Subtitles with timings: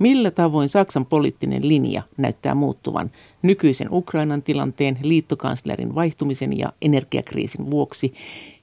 [0.00, 3.10] Millä tavoin Saksan poliittinen linja näyttää muuttuvan
[3.42, 8.14] nykyisen Ukrainan tilanteen, liittokanslerin vaihtumisen ja energiakriisin vuoksi?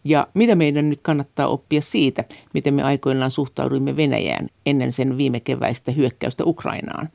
[0.03, 2.23] Ja mitä meidän nyt kannattaa oppia siitä,
[2.53, 7.09] miten me aikoinaan suhtauduimme Venäjään ennen sen viime keväistä hyökkäystä Ukrainaan?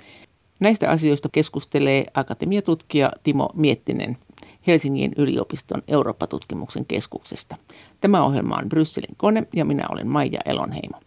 [0.60, 4.16] Näistä asioista keskustelee akatemiatutkija Timo Miettinen
[4.66, 7.56] Helsingin yliopiston Eurooppa-tutkimuksen keskuksesta.
[8.00, 11.00] Tämä ohjelma on Brysselin kone ja minä olen Maija Elonheimo.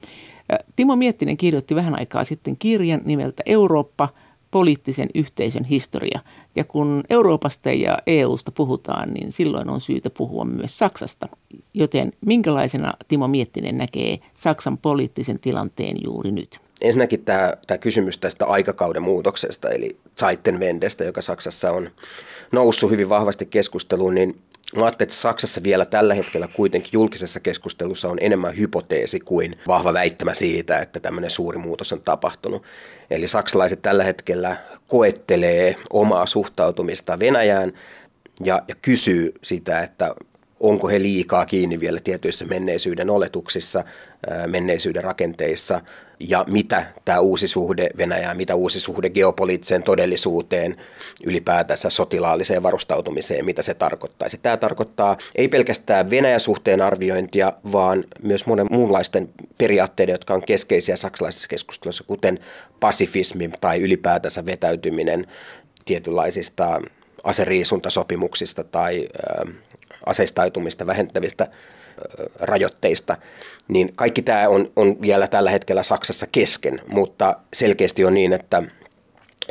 [0.76, 4.10] Timo Miettinen kirjoitti vähän aikaa sitten kirjan nimeltä Eurooppa,
[4.52, 6.20] poliittisen yhteisön historia.
[6.56, 11.28] Ja kun Euroopasta ja EUsta puhutaan, niin silloin on syytä puhua myös Saksasta.
[11.74, 16.60] Joten minkälaisena Timo Miettinen näkee Saksan poliittisen tilanteen juuri nyt?
[16.82, 21.90] Ensinnäkin tämä, tämä kysymys tästä aikakauden muutoksesta, eli Zeitenwendestä, joka Saksassa on
[22.52, 24.42] noussut hyvin vahvasti keskusteluun, niin
[24.76, 30.34] Mä että Saksassa vielä tällä hetkellä kuitenkin julkisessa keskustelussa on enemmän hypoteesi kuin vahva väittämä
[30.34, 32.64] siitä, että tämmöinen suuri muutos on tapahtunut.
[33.10, 37.74] Eli saksalaiset tällä hetkellä koettelee omaa suhtautumista Venäjään
[38.44, 40.16] ja, ja kysyy sitä, että
[40.70, 43.84] onko he liikaa kiinni vielä tietyissä menneisyyden oletuksissa,
[44.48, 45.82] menneisyyden rakenteissa
[46.20, 50.76] ja mitä tämä uusi suhde Venäjään, mitä uusi suhde geopoliittiseen todellisuuteen,
[51.26, 54.40] ylipäätänsä sotilaalliseen varustautumiseen, mitä se tarkoittaisi.
[54.42, 60.96] Tämä tarkoittaa ei pelkästään Venäjän suhteen arviointia, vaan myös monen muunlaisten periaatteiden, jotka on keskeisiä
[60.96, 62.40] saksalaisessa keskustelussa, kuten
[62.80, 65.28] pasifismi tai ylipäätänsä vetäytyminen
[65.86, 66.82] tietynlaisista
[67.24, 69.10] aseriisuntasopimuksista tai
[70.06, 71.48] aseistautumista vähentävistä
[72.40, 73.18] rajoitteista,
[73.68, 78.64] niin kaikki tämä on, on vielä tällä hetkellä Saksassa kesken, mutta selkeästi on niin, että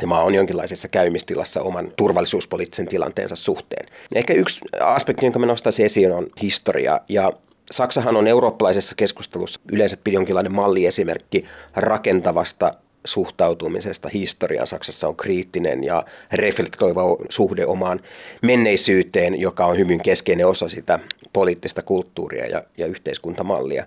[0.05, 3.85] maa on jonkinlaisessa käymistilassa oman turvallisuuspoliittisen tilanteensa suhteen.
[4.15, 7.01] Ehkä yksi aspekti, jonka mä nostaisin esiin, on historia.
[7.09, 7.31] Ja
[7.71, 11.45] Saksahan on eurooppalaisessa keskustelussa yleensä jonkinlainen malliesimerkki
[11.75, 12.71] rakentavasta
[13.05, 17.99] suhtautumisesta historiaan Saksassa on kriittinen ja reflektoiva suhde omaan
[18.41, 20.99] menneisyyteen, joka on hyvin keskeinen osa sitä
[21.33, 23.85] poliittista kulttuuria ja, ja yhteiskuntamallia.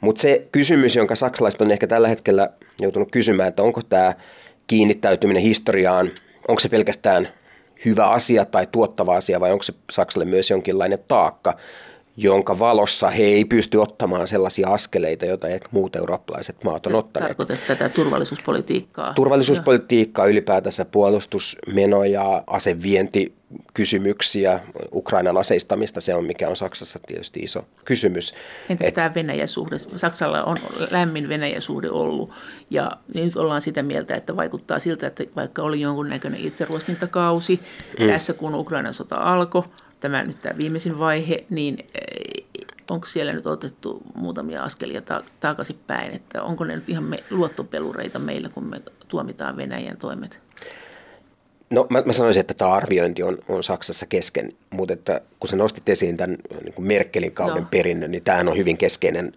[0.00, 2.50] Mutta se kysymys, jonka saksalaiset on ehkä tällä hetkellä
[2.80, 4.14] joutunut kysymään, että onko tämä
[4.66, 6.10] kiinnittäytyminen historiaan,
[6.48, 7.28] onko se pelkästään
[7.84, 11.56] hyvä asia tai tuottava asia vai onko se Saksalle myös jonkinlainen taakka,
[12.16, 17.28] jonka valossa he ei pysty ottamaan sellaisia askeleita, joita ehkä muut eurooppalaiset maat on ottaneet.
[17.28, 19.14] Tarkoitat tätä turvallisuuspolitiikkaa?
[19.14, 23.34] Turvallisuuspolitiikkaa, ylipäätänsä puolustusmenoja, asevienti,
[23.74, 24.60] kysymyksiä,
[24.92, 28.34] Ukrainan aseistamista, se on mikä on Saksassa tietysti iso kysymys.
[28.68, 29.78] Entäs Et, tämä Venäjän suhde?
[29.78, 30.58] Saksalla on
[30.90, 32.30] lämmin Venäjän suhde ollut
[32.70, 37.60] ja nyt ollaan sitä mieltä, että vaikuttaa siltä, että vaikka oli jonkunnäköinen itseruoskintakausi
[38.00, 38.08] mm.
[38.08, 39.62] tässä kun Ukrainan sota alkoi,
[40.00, 42.44] tämä nyt tämä viimeisin vaihe, niin eh,
[42.90, 48.18] onko siellä nyt otettu muutamia askelia ta- takaisinpäin, että onko ne nyt ihan me, luottopelureita
[48.18, 50.40] meillä, kun me tuomitaan Venäjän toimet?
[51.70, 55.56] No mä, mä sanoisin, että tämä arviointi on, on Saksassa kesken, mutta että kun sä
[55.56, 57.68] nostit esiin tämän niin kuin Merkelin kauden no.
[57.70, 59.32] perinnön, niin tämähän on hyvin keskeinen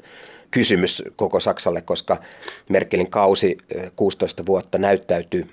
[0.51, 2.17] kysymys koko Saksalle, koska
[2.69, 3.57] Merkelin kausi
[3.95, 5.49] 16 eh, vuotta näyttäytyy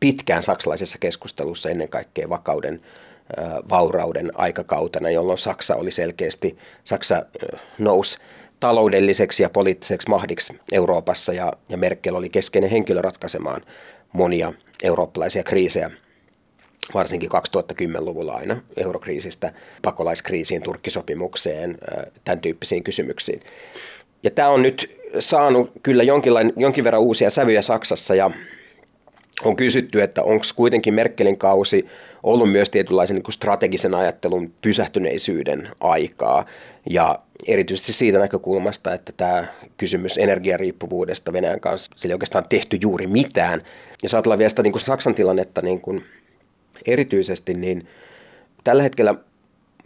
[0.00, 2.80] pitkään saksalaisessa keskustelussa ennen kaikkea vakauden
[3.70, 7.26] vaurauden aikakautena, jolloin Saksa oli selkeästi, Saksa
[7.78, 8.18] nousi
[8.60, 13.62] taloudelliseksi ja poliittiseksi mahdiksi Euroopassa ja, ja Merkel oli keskeinen henkilö ratkaisemaan
[14.12, 15.90] monia eurooppalaisia kriisejä,
[16.94, 21.78] varsinkin 2010-luvulla aina eurokriisistä pakolaiskriisiin, turkkisopimukseen,
[22.24, 23.40] tämän tyyppisiin kysymyksiin.
[24.22, 26.02] Ja tämä on nyt saanut kyllä
[26.56, 28.30] jonkin verran uusia sävyjä Saksassa ja
[29.44, 31.86] on kysytty, että onko kuitenkin Merkelin kausi
[32.22, 36.46] ollut myös tietynlaisen niin strategisen ajattelun pysähtyneisyyden aikaa.
[36.90, 39.44] Ja erityisesti siitä näkökulmasta, että tämä
[39.76, 43.62] kysymys energiariippuvuudesta Venäjän kanssa, sillä ei oikeastaan tehty juuri mitään.
[44.02, 46.04] Ja ajatellaan vielä sitä niin kuin Saksan tilannetta niin kuin
[46.86, 47.86] erityisesti, niin
[48.64, 49.14] tällä hetkellä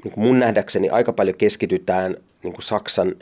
[0.05, 3.15] niin kuin mun nähdäkseni aika paljon keskitytään niin kuin Saksan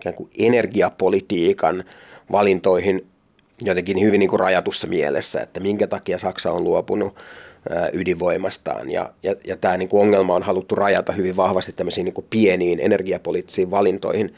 [0.00, 1.84] ikään kuin energiapolitiikan
[2.32, 3.06] valintoihin
[3.62, 7.14] jotenkin hyvin niin kuin rajatussa mielessä, että minkä takia Saksa on luopunut
[7.92, 8.90] ydinvoimastaan.
[8.90, 12.26] Ja, ja, ja tämä niin kuin ongelma on haluttu rajata hyvin vahvasti tämmöisiin niin kuin
[12.30, 14.34] pieniin energiapoliittisiin valintoihin.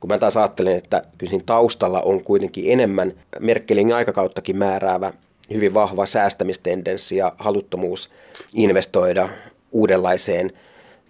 [0.00, 5.12] Kun mä taas ajattelen, että kyllä siinä taustalla on kuitenkin enemmän Merkelin aikakauttakin määräävä
[5.54, 8.10] hyvin vahva säästämistendenssi ja haluttomuus
[8.54, 9.28] investoida
[9.72, 10.52] uudenlaiseen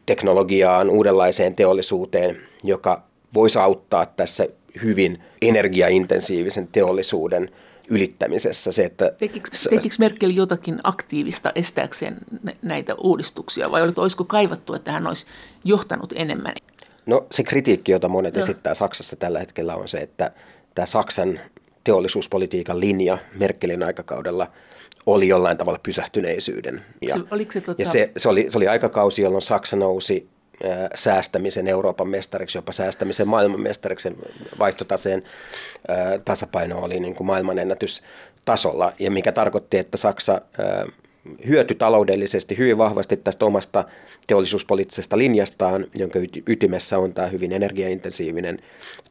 [0.06, 3.02] teknologiaan, uudenlaiseen teollisuuteen, joka
[3.34, 4.48] voisi auttaa tässä
[4.82, 7.50] hyvin energiaintensiivisen teollisuuden
[7.90, 8.72] ylittämisessä.
[8.72, 12.16] Se, että tekikö, tekikö Merkel jotakin aktiivista estääkseen
[12.62, 15.26] näitä uudistuksia vai olisiko kaivattu, että hän olisi
[15.64, 16.54] johtanut enemmän?
[17.06, 18.44] No se kritiikki, jota monet Joo.
[18.44, 20.32] esittää Saksassa tällä hetkellä on se, että
[20.74, 21.40] tämä Saksan
[21.84, 24.50] teollisuuspolitiikan linja Merkelin aikakaudella
[25.06, 26.82] oli jollain tavalla pysähtyneisyyden.
[27.08, 27.82] Ja se, oliko se, tota...
[27.82, 30.28] ja se, se, oli, se oli aikakausi, jolloin Saksa nousi
[30.94, 34.08] säästämisen Euroopan mestariksi, jopa säästämisen maailmanmestariksi.
[34.58, 35.22] Vaihtotaseen
[36.24, 40.40] tasapaino oli niin kuin maailmanennätystasolla, ja mikä tarkoitti, että Saksa
[41.46, 43.84] hyöty taloudellisesti hyvin vahvasti tästä omasta
[44.26, 48.58] teollisuuspoliittisesta linjastaan, jonka ytimessä on tämä hyvin energiaintensiivinen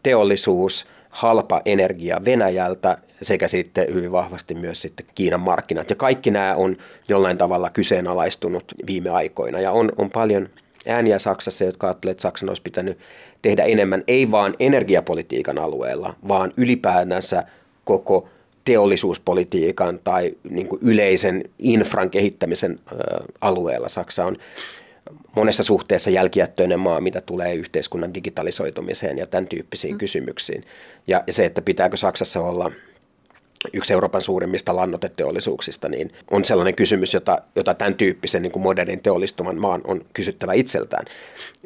[0.03, 5.89] teollisuus, halpa energia Venäjältä sekä sitten hyvin vahvasti myös sitten Kiinan markkinat.
[5.89, 6.77] Ja kaikki nämä on
[7.07, 10.49] jollain tavalla kyseenalaistunut viime aikoina ja on, on paljon
[10.89, 12.97] ääniä Saksassa, jotka ajattelevat, että Saksan olisi pitänyt
[13.41, 17.43] tehdä enemmän, ei vaan energiapolitiikan alueella, vaan ylipäätänsä
[17.83, 18.29] koko
[18.65, 22.79] teollisuuspolitiikan tai niin kuin yleisen infran kehittämisen
[23.41, 23.89] alueella.
[23.89, 24.37] Saksa on
[25.35, 29.97] monessa suhteessa jälkijättöinen maa, mitä tulee yhteiskunnan digitalisoitumiseen ja tämän tyyppisiin mm.
[29.97, 30.63] kysymyksiin.
[31.07, 32.71] Ja se, että pitääkö Saksassa olla
[33.73, 39.03] yksi Euroopan suurimmista lannoteteollisuuksista, niin on sellainen kysymys, jota, jota tämän tyyppisen niin kuin modernin
[39.03, 41.05] teollistuvan maan on kysyttävä itseltään.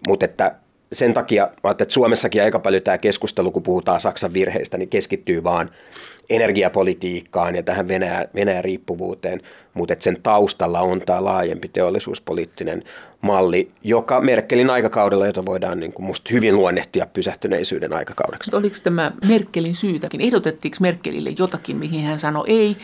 [0.08, 0.56] Mutta että
[0.92, 5.72] sen takia että Suomessakin aika paljon tämä keskustelu, kun puhutaan Saksan virheistä, niin keskittyy vaan
[6.30, 9.42] energiapolitiikkaan ja tähän Venäjä, Venäjän riippuvuuteen,
[9.74, 12.84] mutta sen taustalla on tämä laajempi teollisuuspoliittinen
[13.21, 18.56] malli, joka Merkelin aikakaudella, jota voidaan niin kuin musta hyvin luonnehtia pysähtyneisyyden aikakaudeksi.
[18.56, 20.21] Oliko tämä Merkelin syytäkin?
[20.21, 22.77] Ehdotettiinko Merkelille jotakin, mihin hän sanoi ei,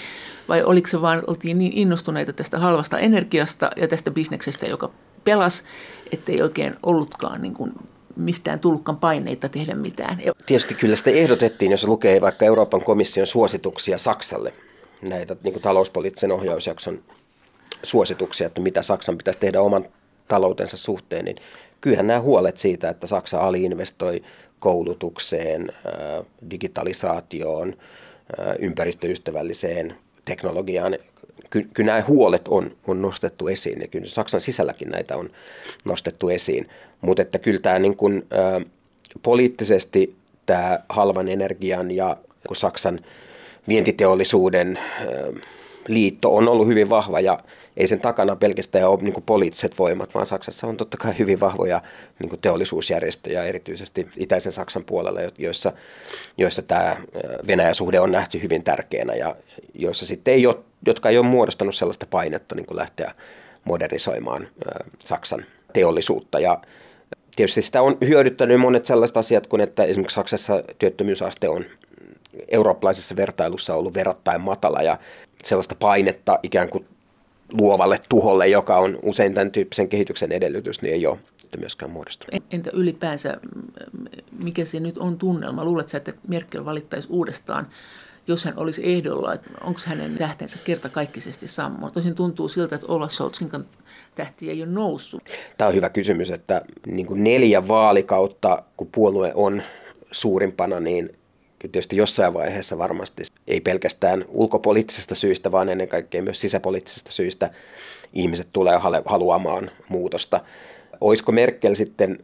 [0.47, 4.89] vai oliko se vaan, oltiin niin innostuneita tästä halvasta energiasta ja tästä bisneksestä, joka
[5.23, 5.63] pelas,
[6.11, 7.71] ettei oikein ollutkaan niin kuin
[8.15, 10.21] mistään tullutkaan paineita tehdä mitään.
[10.45, 14.53] Tietysti kyllä sitä ehdotettiin, jos lukee vaikka Euroopan komission suosituksia Saksalle,
[15.09, 16.99] näitä niin kuin talouspoliittisen ohjausjakson
[17.83, 19.85] suosituksia, että mitä Saksan pitäisi tehdä oman
[20.27, 21.37] taloutensa suhteen, niin
[21.81, 24.23] kyllähän nämä huolet siitä, että Saksa aliinvestoi
[24.59, 25.67] koulutukseen,
[26.51, 27.77] digitalisaatioon,
[28.59, 29.95] ympäristöystävälliseen
[30.25, 30.97] teknologiaan,
[31.49, 35.29] kyllä nämä huolet on, on nostettu esiin ja kyllä Saksan sisälläkin näitä on
[35.85, 36.69] nostettu esiin.
[37.01, 38.61] Mutta että kyllä tämä niin kuin, ä,
[39.23, 40.15] poliittisesti
[40.45, 42.17] tämä halvan energian ja
[42.53, 42.99] Saksan
[43.67, 44.81] vientiteollisuuden ä,
[45.87, 47.39] liitto on ollut hyvin vahva ja
[47.77, 51.81] ei sen takana pelkästään ole niin poliittiset voimat, vaan Saksassa on totta kai hyvin vahvoja
[52.19, 55.71] niin teollisuusjärjestöjä, erityisesti itäisen Saksan puolella, joissa,
[56.37, 56.97] joissa tämä
[57.47, 59.35] Venäjä-suhde on nähty hyvin tärkeänä ja
[59.73, 63.11] joissa sitten ei ole, jotka ei ole muodostanut sellaista painetta niin lähteä
[63.63, 64.47] modernisoimaan
[64.99, 66.39] Saksan teollisuutta.
[66.39, 66.61] Ja
[67.35, 71.65] tietysti sitä on hyödyttänyt monet sellaiset asiat kuin, että esimerkiksi Saksassa työttömyysaste on
[72.47, 74.97] eurooppalaisessa vertailussa ollut verrattain matala ja
[75.43, 76.85] sellaista painetta ikään kuin
[77.51, 81.17] luovalle tuholle, joka on usein tämän tyyppisen kehityksen edellytys, niin ei ole
[81.57, 82.43] myöskään muodostunut.
[82.51, 83.37] Entä ylipäänsä,
[84.39, 85.65] mikä se nyt on tunnelma?
[85.65, 87.67] Luuletko että Merkel valittaisi uudestaan,
[88.27, 91.93] jos hän olisi ehdolla, että onko hänen tähtensä kertakaikkisesti sammunut?
[91.93, 93.65] Tosin tuntuu siltä, että Olaf Scholzinkan
[94.15, 95.23] tähti ei ole noussut.
[95.57, 99.63] Tämä on hyvä kysymys, että niin kuin neljä vaalikautta, kun puolue on
[100.11, 101.17] suurimpana, niin
[101.59, 107.49] kyllä tietysti jossain vaiheessa varmasti ei pelkästään ulkopoliittisesta syistä, vaan ennen kaikkea myös sisäpoliittisesta syistä
[108.13, 110.41] ihmiset tulee haluamaan muutosta.
[111.01, 112.17] Olisiko Merkel sitten,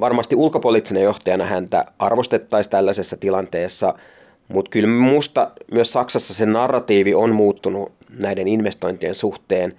[0.00, 3.94] varmasti ulkopoliittisena johtajana häntä arvostettaisiin tällaisessa tilanteessa,
[4.48, 9.76] mutta kyllä minusta myös Saksassa se narratiivi on muuttunut näiden investointien suhteen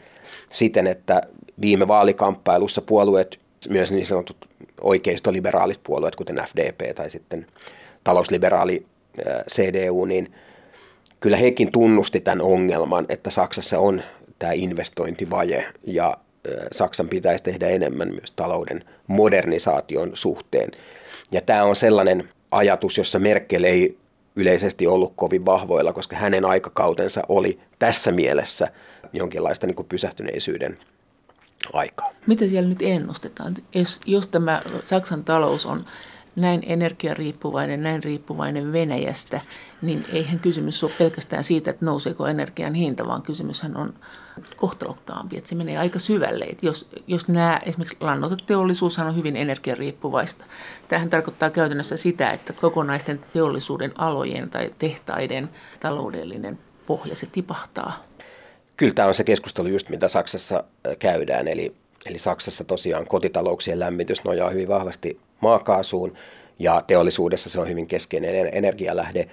[0.50, 1.22] siten, että
[1.62, 3.40] viime vaalikamppailussa puolueet,
[3.70, 4.38] myös niin sanotut
[4.82, 7.48] oikeistoliberaalit puolueet, kuten FDP tai sitten
[8.04, 8.86] talousliberaali
[9.52, 10.34] CDU, niin
[11.20, 14.04] kyllä hekin tunnusti tämän ongelman, että Saksassa on
[14.40, 16.18] tämä investointivaje ja
[16.72, 20.72] Saksan pitäisi tehdä enemmän myös talouden modernisaation suhteen.
[21.32, 23.98] Ja tämä on sellainen ajatus, jossa Merkel ei
[24.36, 28.68] yleisesti ollut kovin vahvoilla, koska hänen aikakautensa oli tässä mielessä
[29.14, 30.78] jonkinlaista niin kuin pysähtyneisyyden
[31.74, 32.12] aikaa.
[32.28, 33.54] Mitä siellä nyt ennustetaan?
[33.76, 35.86] Jos, jos tämä Saksan talous on
[36.36, 39.42] näin energiariippuvainen, näin riippuvainen Venäjästä,
[39.82, 43.94] niin eihän kysymys ole pelkästään siitä, että nouseeko energian hinta, vaan kysymyshän on
[44.56, 46.46] kohtalokkaampi, että se menee aika syvälle.
[46.46, 50.46] Että jos, jos nämä, esimerkiksi lannoiteteollisuushan on hyvin energiariippuvaista.
[50.88, 58.06] Tämähän tarkoittaa käytännössä sitä, että kokonaisten teollisuuden alojen tai tehtaiden taloudellinen pohja se tipahtaa.
[58.78, 60.64] Kyllä tämä on se keskustelu just mitä Saksassa
[61.00, 66.14] käydään, eli Eli Saksassa tosiaan kotitalouksien lämmitys nojaa hyvin vahvasti maakaasuun
[66.60, 69.28] ja teollisuudessa se on hyvin keskeinen energialähde.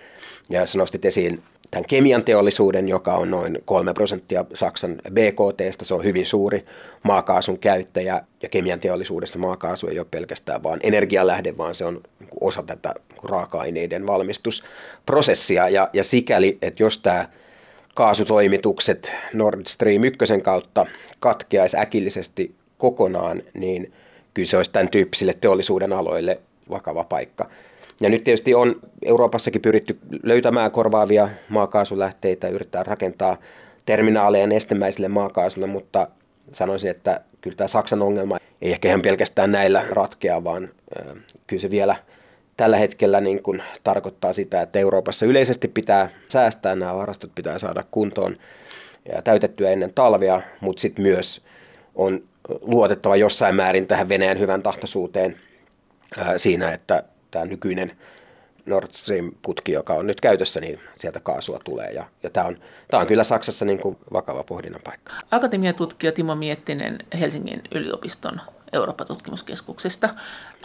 [0.50, 5.84] Ja sä nostit esiin tämän kemian teollisuuden, joka on noin 3 prosenttia Saksan BKTstä.
[5.84, 6.64] Se on hyvin suuri
[7.02, 12.00] maakaasun käyttäjä ja kemian teollisuudessa maakaasu ei ole pelkästään vaan energialähde, vaan se on
[12.40, 15.68] osa tätä raaka-aineiden valmistusprosessia.
[15.68, 17.28] Ja, ja sikäli, että jos tämä
[17.94, 20.86] kaasutoimitukset Nord Stream 1 kautta
[21.20, 23.92] katkeaisi äkillisesti kokonaan, niin
[24.34, 27.50] kyllä se olisi tämän tyyppisille teollisuuden aloille vakava paikka.
[28.00, 33.36] Ja nyt tietysti on Euroopassakin pyritty löytämään korvaavia maakaasulähteitä, yrittää rakentaa
[33.86, 36.08] terminaaleja nestemäiselle maakaasulle, mutta
[36.52, 40.68] sanoisin, että kyllä tämä Saksan ongelma ei ehkä ihan pelkästään näillä ratkea, vaan
[41.46, 41.96] kyllä se vielä
[42.56, 47.84] tällä hetkellä niin kuin tarkoittaa sitä, että Euroopassa yleisesti pitää säästää, nämä varastot pitää saada
[47.90, 48.36] kuntoon
[49.12, 51.42] ja täytettyä ennen talvea, mutta sitten myös
[51.94, 52.22] on
[52.60, 55.40] luotettava jossain määrin tähän Venäjän hyvän tahtoisuuteen
[56.36, 57.92] siinä, että tämä nykyinen
[58.66, 61.92] Nord Stream-putki, joka on nyt käytössä, niin sieltä kaasua tulee.
[61.92, 62.56] Ja, ja tämä, on,
[62.90, 65.12] tämä on kyllä Saksassa niin kuin vakava pohdinnan paikka.
[65.30, 68.40] Akatemiatutkija Timo Miettinen Helsingin yliopiston
[68.72, 70.08] Eurooppa-tutkimuskeskuksesta.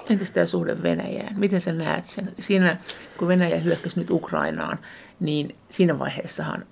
[0.10, 1.40] Entäs tämä suhde Venäjään?
[1.40, 2.30] Miten sä näet sen?
[2.36, 2.78] Siinä,
[3.18, 4.80] kun Venäjä hyökkäsi nyt Ukrainaan,
[5.20, 6.66] niin siinä vaiheessahan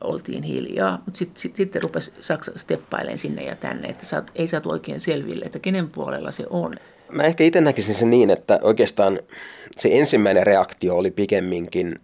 [0.00, 4.48] oltiin hiljaa, mutta sitten sit, sit rupesi Saksa steppailemaan sinne ja tänne, että saat, ei
[4.48, 6.76] saatu oikein selville, että kenen puolella se on.
[7.12, 9.20] Mä ehkä itse näkisin sen niin, että oikeastaan
[9.76, 12.00] se ensimmäinen reaktio oli pikemminkin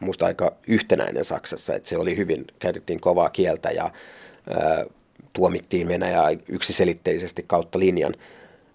[0.00, 3.84] musta aika yhtenäinen Saksassa, että se oli hyvin, käytettiin kovaa kieltä ja
[4.50, 4.84] ää,
[5.32, 8.14] tuomittiin Venäjää yksiselitteisesti kautta linjan.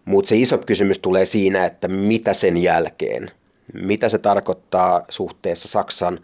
[0.06, 3.32] Mutta se iso kysymys tulee siinä, että mitä sen jälkeen,
[3.74, 6.20] mitä se tarkoittaa suhteessa Saksan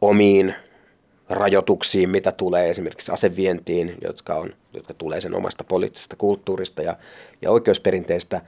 [0.00, 0.54] omiin
[1.28, 6.96] rajoituksiin, mitä tulee esimerkiksi asevientiin, jotka, on, jotka tulee sen omasta poliittisesta kulttuurista ja,
[7.42, 8.40] ja oikeusperinteestä,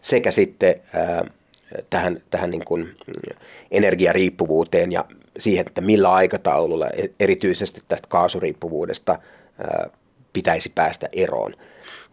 [0.00, 1.24] sekä sitten ää,
[1.90, 2.96] tähän, tähän niin kuin
[3.70, 5.04] energiariippuvuuteen ja
[5.38, 9.18] siihen, että millä aikataululla e, erityisesti tästä kaasuriippuvuudesta
[9.58, 9.90] ää,
[10.32, 11.54] pitäisi päästä eroon.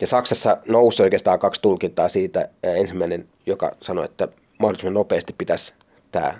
[0.01, 2.49] Ja Saksassa nousi oikeastaan kaksi tulkintaa siitä.
[2.63, 4.27] Ensimmäinen, joka sanoi, että
[4.59, 5.73] mahdollisimman nopeasti pitäisi
[6.11, 6.39] tämä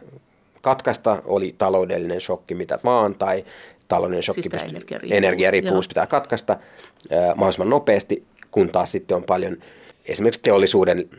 [0.66, 3.46] katkaista, oli taloudellinen shokki mitä vaan, tai
[3.88, 6.58] taloudellinen shokki, siis energiariippuvuus, energiariippuvuus pitää katkaista
[7.36, 9.58] mahdollisimman nopeasti, kun taas sitten on paljon
[10.06, 11.10] esimerkiksi teollisuuden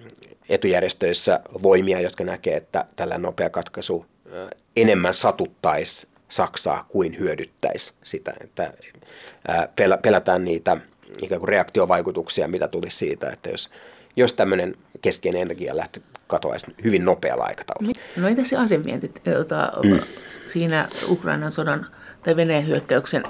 [0.48, 4.06] etujärjestöissä voimia, jotka näkee, että tällä nopea katkaisu
[4.76, 8.72] enemmän satuttaisi Saksaa kuin hyödyttäisi sitä, että
[10.02, 10.76] pelätään niitä
[11.22, 13.70] ikään kuin reaktiovaikutuksia, mitä tulisi siitä, että jos,
[14.16, 18.00] jos tämmöinen keskeinen energia lähtee katoaisi hyvin nopealla aikataululla.
[18.16, 20.00] No entä se asevienti tuota, mm.
[20.48, 21.86] siinä Ukrainan sodan
[22.22, 23.22] tai Venäjän hyökkäyksen,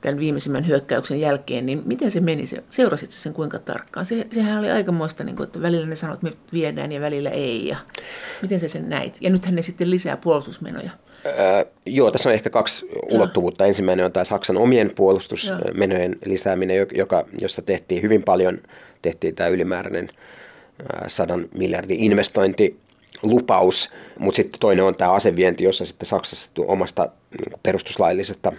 [0.00, 2.44] tämän viimeisimmän hyökkäyksen jälkeen, niin miten se meni?
[2.68, 4.06] Seurasit sen kuinka tarkkaan?
[4.06, 7.30] Se, sehän oli aikamoista, niin kuin, että välillä ne sanoivat, että me viedään ja välillä
[7.30, 7.68] ei.
[7.68, 7.76] Ja
[8.42, 9.16] miten se sen näit?
[9.20, 10.90] Ja nythän ne sitten lisää puolustusmenoja.
[11.26, 13.64] Öö, joo, tässä on ehkä kaksi ulottuvuutta.
[13.64, 13.68] Ja.
[13.68, 18.58] Ensimmäinen on tämä Saksan omien puolustusmenojen lisääminen, joka, jossa tehtiin hyvin paljon,
[19.02, 20.08] tehtiin tämä ylimääräinen
[21.06, 22.76] sadan miljardin investointi
[23.22, 28.52] lupaus, mutta sitten toinen on tämä asevienti, jossa sitten Saksassa omasta niin perustuslaillisesta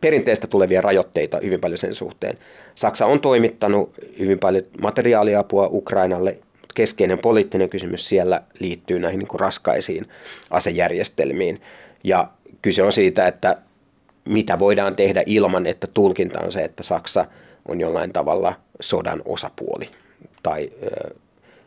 [0.00, 2.38] perinteestä tulevia rajoitteita hyvin paljon sen suhteen.
[2.74, 6.38] Saksa on toimittanut hyvin paljon materiaaliapua Ukrainalle.
[6.74, 10.06] Keskeinen poliittinen kysymys siellä liittyy näihin niin raskaisiin
[10.50, 11.60] asejärjestelmiin.
[12.04, 12.30] Ja
[12.62, 13.56] kyse on siitä, että
[14.28, 17.26] mitä voidaan tehdä ilman, että tulkinta on se, että Saksa
[17.68, 19.90] on jollain tavalla sodan osapuoli
[20.42, 20.72] tai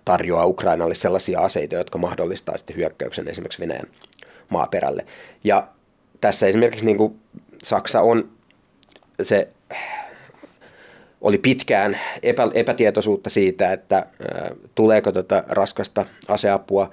[0.05, 3.87] tarjoaa Ukrainalle sellaisia aseita, jotka mahdollistaa sitten hyökkäyksen esimerkiksi Venäjän
[4.49, 5.05] maaperälle.
[5.43, 5.67] Ja
[6.21, 7.19] tässä esimerkiksi niin kuin
[7.63, 8.29] Saksa on
[9.23, 9.47] se
[11.21, 14.05] oli pitkään epä, epätietoisuutta siitä, että
[14.75, 16.91] tuleeko tätä raskasta aseapua.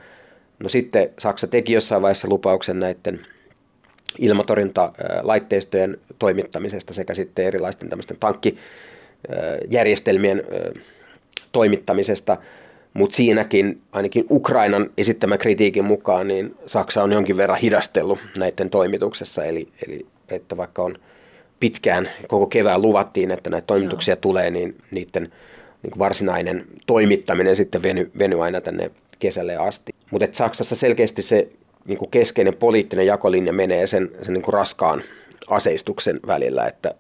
[0.59, 3.27] No sitten Saksa teki jossain vaiheessa lupauksen näiden
[4.19, 10.43] ilmatorjuntalaitteistojen toimittamisesta sekä sitten erilaisten tämmöisten tankkijärjestelmien
[11.53, 12.37] toimittamisesta.
[12.95, 19.45] Mutta siinäkin ainakin Ukrainan esittämän kritiikin mukaan, niin Saksa on jonkin verran hidastellut näiden toimituksessa.
[19.45, 20.99] Eli, eli että vaikka on
[21.61, 24.21] pitkään, koko kevään luvattiin, että näitä toimituksia Joo.
[24.21, 25.33] tulee, niin niiden
[25.83, 29.96] niin varsinainen toimittaminen sitten veny, veny aina tänne kesälle asti.
[30.11, 31.49] Mutta Saksassa selkeästi se
[31.85, 35.03] niin kuin keskeinen poliittinen jakolinja menee sen, sen niin kuin raskaan
[35.49, 36.95] aseistuksen välillä, että,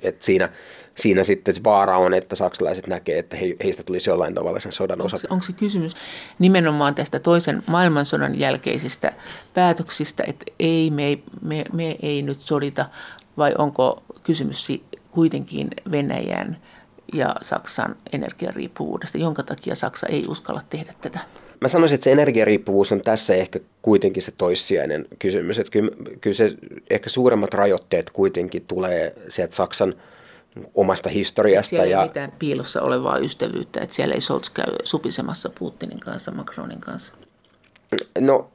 [0.00, 0.48] että siinä,
[0.94, 5.02] siinä sitten vaara on, että saksalaiset näkee, että he, heistä tulisi jollain tavalla sen sodan
[5.02, 5.16] osa.
[5.16, 5.96] Onko, onko se kysymys
[6.38, 9.12] nimenomaan tästä toisen maailmansodan jälkeisistä
[9.54, 12.86] päätöksistä, että ei, me, ei, me, me ei nyt sodita,
[13.36, 14.68] vai onko kysymys
[15.10, 16.56] kuitenkin Venäjän
[17.12, 21.20] ja Saksan energiariippuvuudesta, jonka takia Saksa ei uskalla tehdä tätä?
[21.62, 25.58] Mä sanoisin, että se energiariippuvuus on tässä ehkä kuitenkin se toissijainen kysymys.
[25.58, 25.90] Että kyllä,
[26.20, 26.56] kyllä se
[26.90, 29.94] ehkä suuremmat rajoitteet kuitenkin tulee sieltä Saksan
[30.74, 31.68] omasta historiasta.
[31.68, 32.00] Siellä ja...
[32.00, 37.14] ei mitään piilossa olevaa ystävyyttä, että siellä ei Scholz käy supisemassa Putinin kanssa, Macronin kanssa.
[38.20, 38.50] No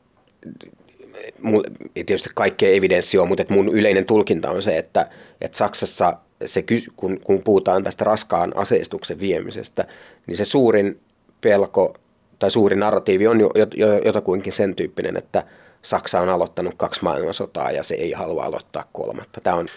[1.94, 5.10] tietysti kaikkea evidenssi on, mutta mun yleinen tulkinta on se, että,
[5.42, 6.64] että Saksassa se,
[6.96, 9.88] kun, kun puhutaan tästä raskaan aseistuksen viemisestä,
[10.28, 11.00] niin se suurin
[11.42, 11.96] pelko
[12.40, 15.44] tai suuri narratiivi on jo, jo, jotakuinkin sen tyyppinen, että
[15.82, 19.42] Saksa on aloittanut kaksi maailmansotaa ja se ei halua aloittaa kolmatta.
[19.42, 19.68] Tämä on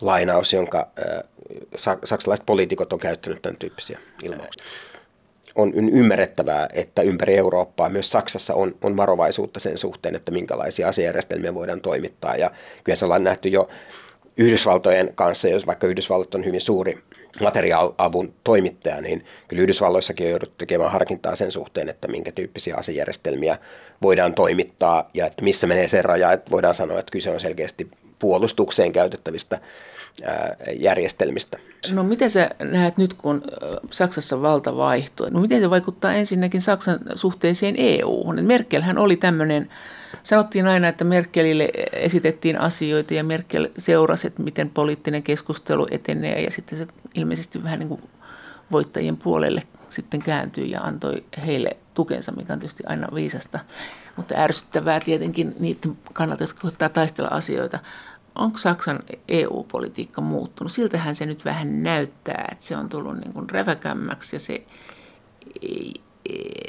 [0.00, 4.64] lainaus, jonka äh, saksalaiset poliitikot on käyttänyt tämän tyyppisiä ilmauksia
[5.54, 11.54] on ymmärrettävää, että ympäri Eurooppaa, myös Saksassa on, on varovaisuutta sen suhteen, että minkälaisia asejärjestelmiä
[11.54, 12.36] voidaan toimittaa.
[12.36, 12.50] Ja
[12.84, 13.68] kyllä se ollaan nähty jo
[14.36, 16.98] Yhdysvaltojen kanssa, jos vaikka Yhdysvallat on hyvin suuri
[17.40, 23.58] materiaalavun toimittaja, niin kyllä Yhdysvalloissakin on jouduttu tekemään harkintaa sen suhteen, että minkä tyyppisiä asejärjestelmiä
[24.02, 27.88] voidaan toimittaa ja että missä menee se raja, että voidaan sanoa, että kyse on selkeästi
[28.18, 29.58] puolustukseen käytettävistä
[30.78, 31.58] järjestelmistä.
[31.92, 33.42] No miten sä näet nyt, kun
[33.90, 35.26] Saksassa valta vaihtuu?
[35.30, 38.44] No miten se vaikuttaa ensinnäkin Saksan suhteeseen EU-hun?
[38.44, 39.68] Merkelhän oli tämmöinen,
[40.22, 46.50] sanottiin aina, että Merkelille esitettiin asioita ja Merkel seurasi, että miten poliittinen keskustelu etenee ja
[46.50, 48.02] sitten se ilmeisesti vähän niin kuin
[48.72, 53.58] voittajien puolelle sitten kääntyi ja antoi heille tukensa, mikä on tietysti aina viisasta,
[54.16, 57.78] mutta ärsyttävää tietenkin niiden kannalta, jotka koittaa taistella asioita
[58.34, 60.72] onko Saksan EU-politiikka muuttunut?
[60.72, 64.66] Siltähän se nyt vähän näyttää, että se on tullut niin kuin räväkämmäksi ja se,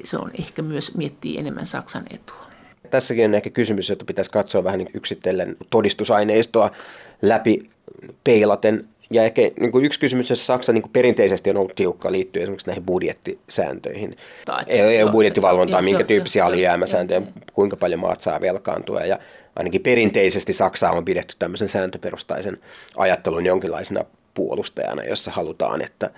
[0.04, 2.55] se on ehkä myös miettii enemmän Saksan etua.
[2.92, 6.72] Tässäkin on ehkä kysymys, jota pitäisi katsoa vähän niin yksitellen todistusaineistoa
[7.22, 7.70] läpi
[8.24, 8.86] peilaten.
[9.10, 12.42] Ja ehkä niin kuin yksi kysymys, jossa Saksa niin kuin perinteisesti on ollut tiukka liittyy
[12.42, 14.18] esimerkiksi näihin budjettisääntöihin.
[14.68, 17.22] EU-budjettivalvontaan, minkä tyyppisiä alijäämäsääntöjä,
[17.54, 19.02] kuinka paljon maat saa velkaantua.
[19.02, 19.20] Ja
[19.56, 22.58] ainakin perinteisesti Saksaa on pidetty tämmöisen sääntöperustaisen
[22.98, 26.10] ajattelun jonkinlaisena puolustajana, jossa halutaan, että,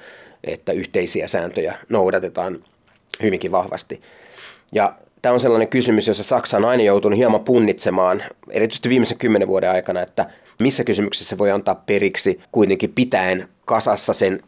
[0.44, 2.64] että yhteisiä sääntöjä noudatetaan
[3.22, 4.02] hyvinkin vahvasti.
[4.72, 4.96] Ja
[5.28, 9.72] tämä on sellainen kysymys, jossa Saksa on aina joutunut hieman punnitsemaan, erityisesti viimeisen kymmenen vuoden
[9.72, 14.40] aikana, että missä kysymyksessä voi antaa periksi kuitenkin pitäen kasassa sen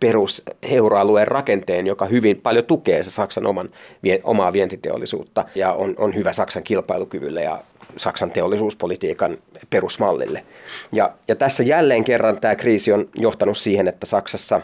[0.00, 3.70] perus euroalueen rakenteen, joka hyvin paljon tukee se Saksan oman,
[4.22, 7.58] omaa vientiteollisuutta ja on, on hyvä Saksan kilpailukyvylle ja
[7.96, 9.38] Saksan teollisuuspolitiikan
[9.70, 10.44] perusmallille.
[10.92, 14.60] Ja, ja tässä jälleen kerran tämä kriisi on johtanut siihen, että Saksassa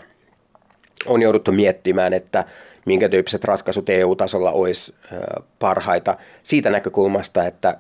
[1.07, 2.45] on jouduttu miettimään, että
[2.91, 4.95] minkä tyyppiset ratkaisut EU-tasolla olisi
[5.59, 7.77] parhaita siitä näkökulmasta, että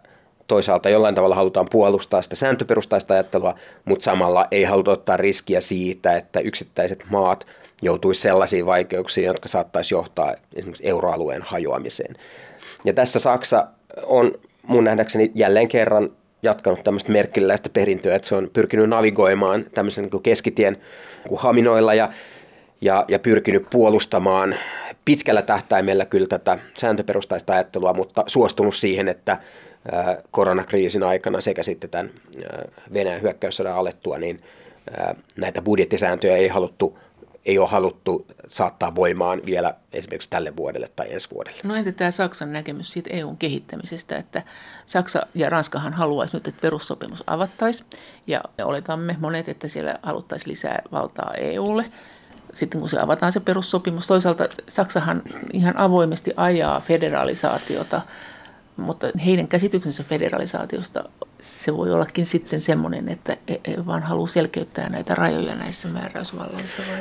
[0.46, 6.16] toisaalta jollain tavalla halutaan puolustaa sitä sääntöperustaista ajattelua, mutta samalla ei haluta ottaa riskiä siitä,
[6.16, 7.46] että yksittäiset maat
[7.82, 12.16] joutuisi sellaisiin vaikeuksiin, jotka saattaisi johtaa esimerkiksi euroalueen hajoamiseen.
[12.84, 13.66] Ja tässä Saksa
[14.02, 16.10] on mun nähdäkseni jälleen kerran
[16.42, 20.76] jatkanut tämmöistä merkilläistä perintöä, että se on pyrkinyt navigoimaan tämmöisen niin keskitien
[21.30, 22.12] niin haminoilla ja,
[22.80, 24.54] ja, ja pyrkinyt puolustamaan
[25.04, 29.38] pitkällä tähtäimellä kyllä tätä sääntöperustaista ajattelua, mutta suostunut siihen, että
[30.30, 32.10] koronakriisin aikana sekä sitten tämän
[32.92, 34.40] Venäjän hyökkäyssodan alettua, niin
[35.36, 36.98] näitä budjettisääntöjä ei haluttu
[37.46, 41.60] ei ole haluttu saattaa voimaan vielä esimerkiksi tälle vuodelle tai ensi vuodelle.
[41.64, 44.42] No entä tämä Saksan näkemys siitä EUn kehittämisestä, että
[44.86, 47.84] Saksa ja Ranskahan haluaisi nyt, että perussopimus avattaisi
[48.26, 51.84] ja oletamme monet, että siellä haluttaisiin lisää valtaa EUlle.
[52.54, 58.00] Sitten kun se avataan se perussopimus, toisaalta Saksahan ihan avoimesti ajaa federalisaatiota
[58.80, 61.04] mutta heidän käsityksensä federalisaatiosta
[61.40, 66.98] se voi ollakin sitten semmoinen, että he vaan haluaa selkeyttää näitä rajoja näissä määräysvalloissa vai?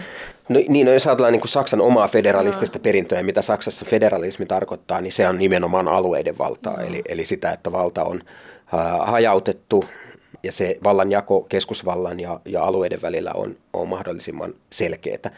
[0.49, 2.81] No, niin, no jos ajatellaan niin kuin Saksan omaa federalistista no.
[2.81, 6.77] perintöä, mitä Saksassa federalismi tarkoittaa, niin se on nimenomaan alueiden valtaa.
[6.77, 6.87] No.
[6.87, 8.21] Eli, eli sitä, että valta on
[8.99, 9.85] hajautettu
[10.43, 15.31] ja se vallanjako keskusvallan ja, ja alueiden välillä on, on mahdollisimman selkeää.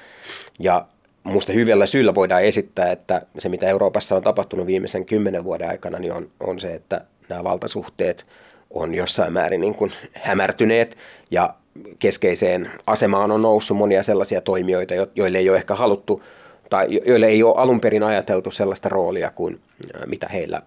[0.60, 0.86] Ja
[1.24, 6.00] Minusta hyvällä syyllä voidaan esittää, että se mitä Euroopassa on tapahtunut viimeisen kymmenen vuoden aikana,
[6.00, 8.26] niin on, on se, että nämä valtasuhteet
[8.70, 10.98] on jossain määrin niin kuin hämärtyneet
[11.32, 11.54] ja
[12.00, 16.24] keskeiseen asemaan on noussut monia sellaisia toimijoita, joille ei ole ehkä haluttu
[16.70, 19.60] tai joille ei ole alun perin ajateltu sellaista roolia kuin
[20.06, 20.62] mitä heillä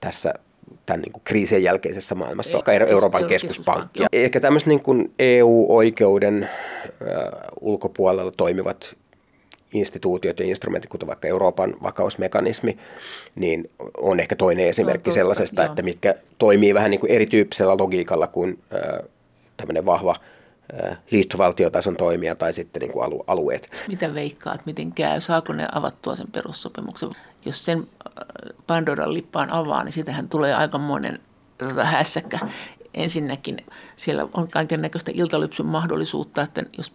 [0.00, 0.34] tässä
[0.86, 3.98] tämän niin kuin kriisien jälkeisessä maailmassa, ei, Euroopan keskuspankki.
[3.98, 4.06] keskuspankki.
[4.12, 6.50] Ehkä tämmöiset niin EU-oikeuden äh,
[7.60, 8.96] ulkopuolella toimivat
[9.72, 12.78] instituutiot ja instrumentit, kuten vaikka Euroopan vakausmekanismi,
[13.34, 18.58] niin on ehkä toinen esimerkki sellaisesta, että mitkä toimii vähän niin kuin erityyppisellä logiikalla kuin
[18.74, 19.08] äh,
[19.56, 20.16] tämmöinen vahva
[20.84, 23.70] äh, liittovaltiotason toimija tai sitten niin kuin alu, alueet.
[23.88, 25.20] Mitä veikkaat, miten käy?
[25.20, 27.10] Saako ne avattua sen perussopimuksen?
[27.44, 27.88] Jos sen
[28.66, 31.18] Pandoran lippaan avaa, niin sitähän tulee aikamoinen
[31.82, 32.38] hässäkkä.
[32.94, 36.92] Ensinnäkin siellä on kaiken näköistä iltalypsyn mahdollisuutta, että jos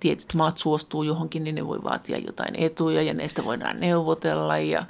[0.00, 4.86] tietyt maat suostuu johonkin, niin ne voi vaatia jotain etuja ja neistä voidaan neuvotella ja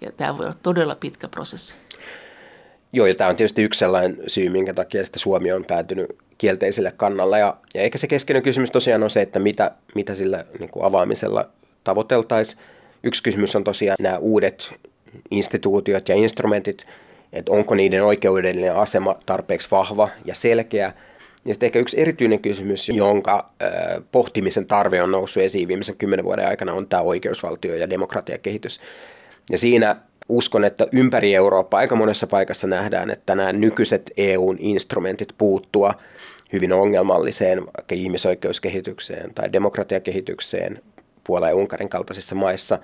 [0.00, 1.76] Ja tämä voi olla todella pitkä prosessi.
[2.92, 6.06] Joo, ja tämä on tietysti yksi sellainen syy, minkä takia sitten Suomi on päätynyt
[6.38, 7.38] kielteiselle kannalla.
[7.38, 10.84] Ja, ja eikä se keskeinen kysymys tosiaan on se, että mitä, mitä sillä niin kuin
[10.84, 11.48] avaamisella
[11.84, 12.62] tavoiteltaisiin.
[13.02, 14.74] Yksi kysymys on tosiaan nämä uudet
[15.30, 16.84] instituutiot ja instrumentit,
[17.32, 20.92] että onko niiden oikeudellinen asema tarpeeksi vahva ja selkeä.
[21.44, 23.50] Ja sitten ehkä yksi erityinen kysymys, jonka
[24.12, 28.80] pohtimisen tarve on noussut esiin viimeisen kymmenen vuoden aikana, on tämä oikeusvaltio- ja demokratiakehitys.
[29.50, 29.96] Ja siinä
[30.28, 35.94] uskon, että ympäri Eurooppaa aika monessa paikassa nähdään, että nämä nykyiset EUn instrumentit puuttua
[36.52, 40.82] hyvin ongelmalliseen vaikka ihmisoikeuskehitykseen tai demokratiakehitykseen
[41.28, 42.78] Puola ja Unkarin kaltaisissa maissa,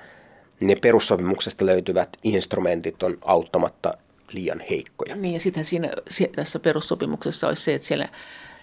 [0.60, 3.94] niin ne perussopimuksesta löytyvät instrumentit on auttamatta
[4.32, 5.16] liian heikkoja.
[5.16, 5.88] Niin ja sitten siinä
[6.34, 8.08] tässä perussopimuksessa olisi se, että siellä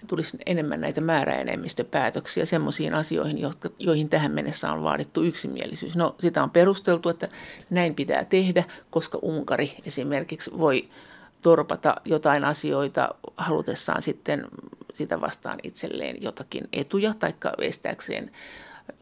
[0.08, 5.96] tulisi enemmän näitä määräenemmistöpäätöksiä semmoisiin asioihin, jotka, joihin tähän mennessä on vaadittu yksimielisyys.
[5.96, 7.28] No sitä on perusteltu, että
[7.70, 10.89] näin pitää tehdä, koska Unkari esimerkiksi voi
[11.41, 14.46] torpata jotain asioita halutessaan sitten
[14.94, 18.32] sitä vastaan itselleen jotakin etuja tai estääkseen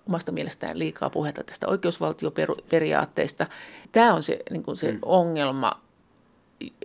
[0.08, 3.48] omasta mielestään liikaa puhetta tästä oikeusvaltioperiaatteesta.
[3.92, 5.00] Tämä on se, niin kuin se mm.
[5.02, 5.72] ongelma,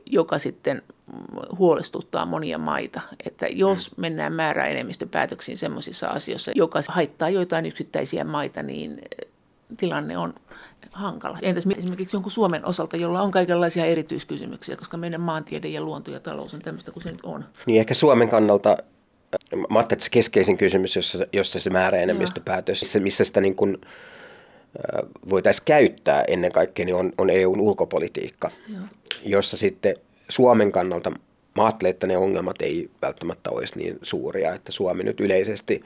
[0.06, 0.82] joka sitten
[1.58, 4.00] huolestuttaa monia maita, että jos mm.
[4.00, 9.02] mennään määräenemmistöpäätöksiin sellaisissa asioissa, joka haittaa joitain yksittäisiä maita, niin
[9.76, 10.34] tilanne on
[10.92, 11.38] hankala.
[11.42, 16.20] Entäs esimerkiksi jonkun Suomen osalta, jolla on kaikenlaisia erityiskysymyksiä, koska meidän maantiede ja luonto ja
[16.20, 17.44] talous on tämmöistä kuin se nyt on.
[17.66, 18.76] Niin ehkä Suomen kannalta
[19.70, 23.80] Mä että se keskeisin kysymys, jossa, jossa se määräenemmistöpäätös, missä, missä sitä niin kuin,
[25.30, 28.82] voitaisiin käyttää ennen kaikkea, niin on, on EUn ulkopolitiikka, Joo.
[29.24, 29.96] jossa sitten
[30.28, 31.12] Suomen kannalta
[31.56, 35.84] mä ajattelen, että ne ongelmat ei välttämättä olisi niin suuria, että Suomi nyt yleisesti,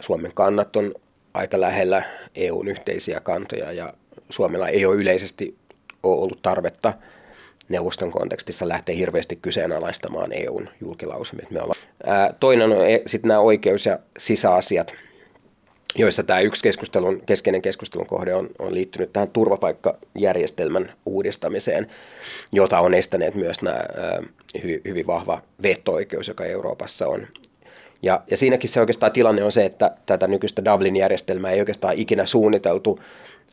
[0.00, 0.94] Suomen kannat on
[1.34, 2.02] aika lähellä
[2.34, 3.94] EUn yhteisiä kantoja ja
[4.30, 5.56] Suomella ei ole yleisesti
[6.02, 6.92] ole ollut tarvetta
[7.68, 11.46] neuvoston kontekstissa lähteä hirveästi kyseenalaistamaan EUn julkilausumia.
[11.50, 11.80] Me ollaan.
[12.06, 14.94] Ää, toinen on e, sitten nämä oikeus- ja sisäasiat,
[15.96, 21.86] joissa tämä yksi keskustelun, keskeinen keskustelun kohde on, on liittynyt tähän turvapaikkajärjestelmän uudistamiseen,
[22.52, 23.80] jota on estäneet myös nämä
[24.62, 27.26] hy, hyvin vahva veto-oikeus, joka Euroopassa on.
[28.02, 32.26] Ja, ja siinäkin se oikeastaan tilanne on se, että tätä nykyistä Dublin-järjestelmää ei oikeastaan ikinä
[32.26, 33.00] suunniteltu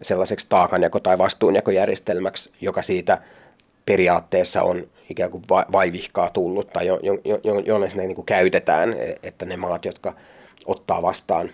[0.01, 3.21] sellaiseksi taakanjako- tai vastuunjakojärjestelmäksi, joka siitä
[3.85, 9.45] periaatteessa on ikään kuin vaivihkaa tullut tai jo, jo, jo, jonne niin kuin käytetään, että
[9.45, 10.13] ne maat, jotka
[10.65, 11.49] ottaa vastaan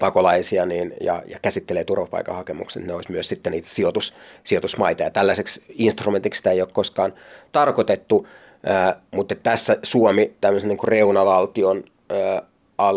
[0.00, 5.02] pakolaisia niin, ja, ja käsittelee turvapaikanhakemuksen, ne olisi myös sitten niitä sijoitus, sijoitusmaita.
[5.02, 7.14] Ja tällaiseksi instrumentiksi sitä ei ole koskaan
[7.52, 8.26] tarkoitettu,
[8.66, 12.42] ää, mutta tässä Suomi tämmöisen niin kuin reunavaltion ää,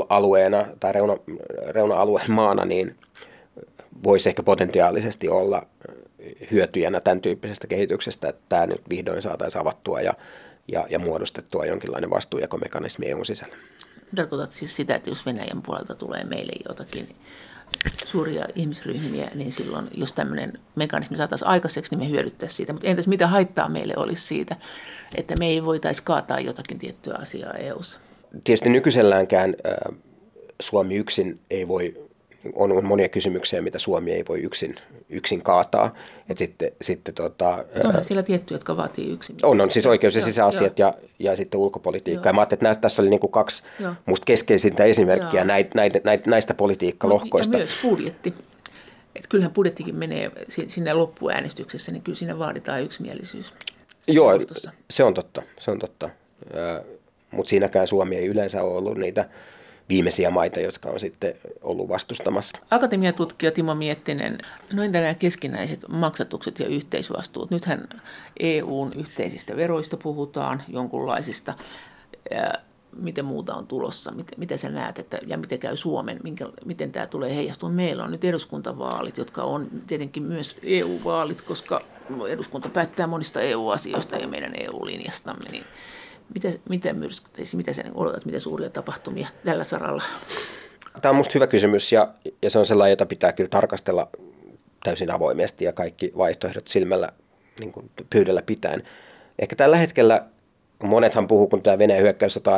[0.10, 1.18] alueena tai reuna,
[1.70, 2.96] reuna-alueen maana, niin
[4.04, 5.66] voisi ehkä potentiaalisesti olla
[6.52, 10.14] hyötyjänä tämän tyyppisestä kehityksestä, että tämä nyt vihdoin saataisiin avattua ja,
[10.68, 13.56] ja, ja muodostettua jonkinlainen vastuujakomekanismi EUn sisällä.
[14.16, 17.16] Tarkoitat siis sitä, että jos Venäjän puolelta tulee meille jotakin
[18.06, 22.74] suuria ihmisryhmiä, niin silloin, jos tämmöinen mekanismi saataisiin aikaiseksi, niin me hyödyttäisiin siitä.
[22.74, 24.56] Mutta entäs mitä haittaa meille olisi siitä,
[25.16, 28.00] että me ei voitaisi kaataa jotakin tiettyä asiaa EUssa?
[28.44, 29.56] Tietysti nykyiselläänkään
[30.62, 32.09] Suomi yksin ei voi
[32.56, 34.76] on, on monia kysymyksiä, mitä Suomi ei voi yksin,
[35.10, 35.96] yksin kaataa.
[36.30, 39.36] Et sitten, sitten, tota, Onhan siellä tiettyjä, jotka vaatii yksin.
[39.44, 42.30] On, on siis oikeus- ja sisäasiat ja, ja sitten ulkopolitiikka.
[42.30, 42.30] Joo.
[42.30, 43.94] Ja mä ajattelin, että näistä, tässä oli niin kuin kaksi Joo.
[44.06, 47.54] musta keskeisintä esimerkkiä näitä, näitä, näitä, näistä politiikkalohkoista.
[47.54, 48.34] Ja myös budjetti.
[49.16, 50.32] Et kyllähän budjettikin menee
[50.68, 53.54] sinne loppuäänestyksessä, niin kyllä siinä vaaditaan yksimielisyys.
[54.08, 54.32] Joo,
[54.90, 55.42] se on totta.
[55.60, 56.10] Se on totta.
[57.32, 59.30] Mutta siinäkään Suomi ei yleensä ole ollut niitä
[59.90, 62.58] viimeisiä maita, jotka on sitten ollut vastustamassa.
[62.72, 64.38] Akatemiatutkija Timo Miettinen,
[64.74, 67.52] noin nämä keskinäiset maksatukset ja yhteisvastuut.
[67.52, 67.88] Nythän
[68.40, 71.54] EUn yhteisistä veroista puhutaan, jonkunlaisista.
[72.96, 74.12] Miten muuta on tulossa?
[74.12, 76.20] Miten, miten sä näet, että, ja miten käy Suomen?
[76.24, 77.70] Minkä, miten tämä tulee heijastua?
[77.70, 81.82] Meillä on nyt eduskuntavaalit, jotka on tietenkin myös EU-vaalit, koska
[82.30, 85.50] eduskunta päättää monista EU-asioista ja meidän EU-linjastamme.
[85.52, 85.66] Niin
[86.34, 90.04] mitä, mitä myrskyteisi, mitä sä odotat, mitä suuria tapahtumia tällä saralla?
[91.02, 94.08] Tämä on minusta hyvä kysymys ja, ja se on sellainen, jota pitää kyllä tarkastella
[94.84, 97.10] täysin avoimesti ja kaikki vaihtoehdot silmällä
[97.60, 98.84] niin kuin pyydellä pitäen.
[99.40, 100.26] Ehkä tällä hetkellä
[100.84, 102.52] monethan puhuu, kun tämä Venäjän hyökkäyssota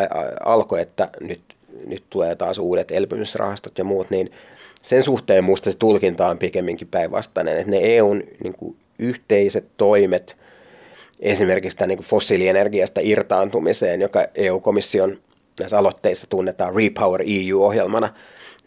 [0.46, 1.42] alkoi, että nyt,
[1.86, 4.32] nyt tulee taas uudet elpymisrahastot ja muut, niin
[4.82, 10.36] sen suhteen minusta se tulkinta on pikemminkin päinvastainen, että ne EUn niin kuin yhteiset toimet–
[11.22, 15.18] esimerkiksi tämän niin fossiilienergiasta irtaantumiseen, joka EU-komission
[15.60, 18.14] näissä aloitteissa tunnetaan Repower EU-ohjelmana,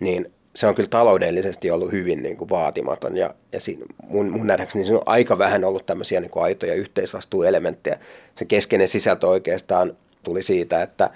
[0.00, 4.46] niin se on kyllä taloudellisesti ollut hyvin niin kuin vaatimaton ja, ja siinä, mun, mun
[4.46, 7.98] nähdäkseni se on aika vähän ollut tämmöisiä niin kuin aitoja yhteisvastuuelementtejä.
[8.34, 11.10] Se keskeinen sisältö oikeastaan tuli siitä, että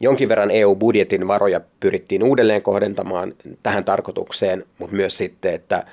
[0.00, 5.86] jonkin verran EU-budjetin varoja pyrittiin uudelleen kohdentamaan tähän tarkoitukseen, mutta myös sitten, että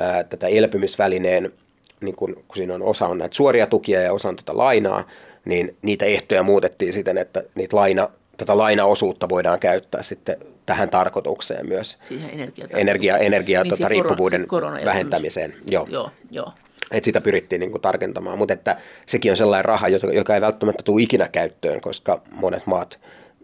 [0.00, 1.52] ää, tätä elpymisvälineen,
[2.00, 5.06] niin kun, kun siinä on osa on näitä suoria tukia ja osa on tätä lainaa,
[5.44, 10.36] niin niitä ehtoja muutettiin siten, että niitä laina, tätä lainaosuutta voidaan käyttää sitten
[10.66, 11.98] tähän tarkoitukseen myös.
[12.02, 12.30] Siihen
[12.76, 14.46] energia, energia niin tota, riippuvuuden
[14.84, 15.54] vähentämiseen.
[15.70, 15.86] Joo.
[15.90, 16.52] Joo, joo.
[16.90, 20.82] Et sitä pyrittiin niin kuin tarkentamaan, mutta että sekin on sellainen raha, joka ei välttämättä
[20.82, 22.98] tule ikinä käyttöön, koska monet maat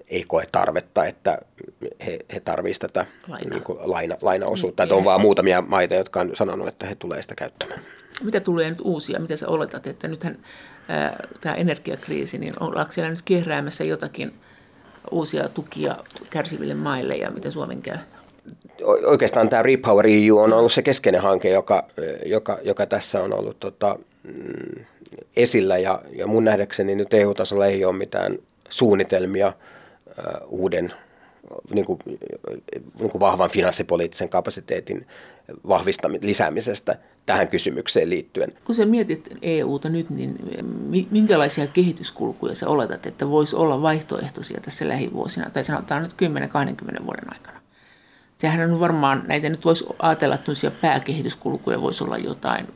[0.08, 1.38] ei koe tarvetta, että
[2.06, 3.50] he, he tarvitsevat tätä Laina.
[3.50, 4.82] niin kuin laina, lainaosuutta.
[4.82, 7.80] Niin, että on vaan muutamia maita, jotka on sanonut, että he tulee sitä käyttämään.
[8.22, 9.20] Mitä tulee nyt uusia?
[9.20, 10.38] Mitä sä oletat, että nythän
[11.40, 14.34] tämä energiakriisi, niin ollaanko siellä nyt kehräämässä jotakin
[15.10, 15.96] uusia tukia
[16.30, 17.98] kärsiville maille ja miten Suomen käy?
[18.84, 21.86] Oikeastaan tämä Repower EU on ollut se keskeinen hanke, joka,
[22.26, 24.84] joka, joka tässä on ollut tota, mm,
[25.36, 30.92] esillä ja, ja mun nähdäkseni nyt EU-tasolla ei ole mitään suunnitelmia uh, uuden
[31.74, 31.98] niin kuin,
[33.00, 35.06] niin kuin vahvan finanssipoliittisen kapasiteetin
[35.68, 38.52] vahvistamisen lisäämisestä tähän kysymykseen liittyen.
[38.64, 44.88] Kun sä mietit EUta nyt, niin minkälaisia kehityskulkuja sä oletat, että voisi olla vaihtoehtoisia tässä
[44.88, 47.60] lähivuosina, tai sanotaan nyt 10-20 vuoden aikana?
[48.38, 52.66] Sehän on varmaan, näitä nyt voisi ajatella, että pääkehityskulkuja voisi olla jotain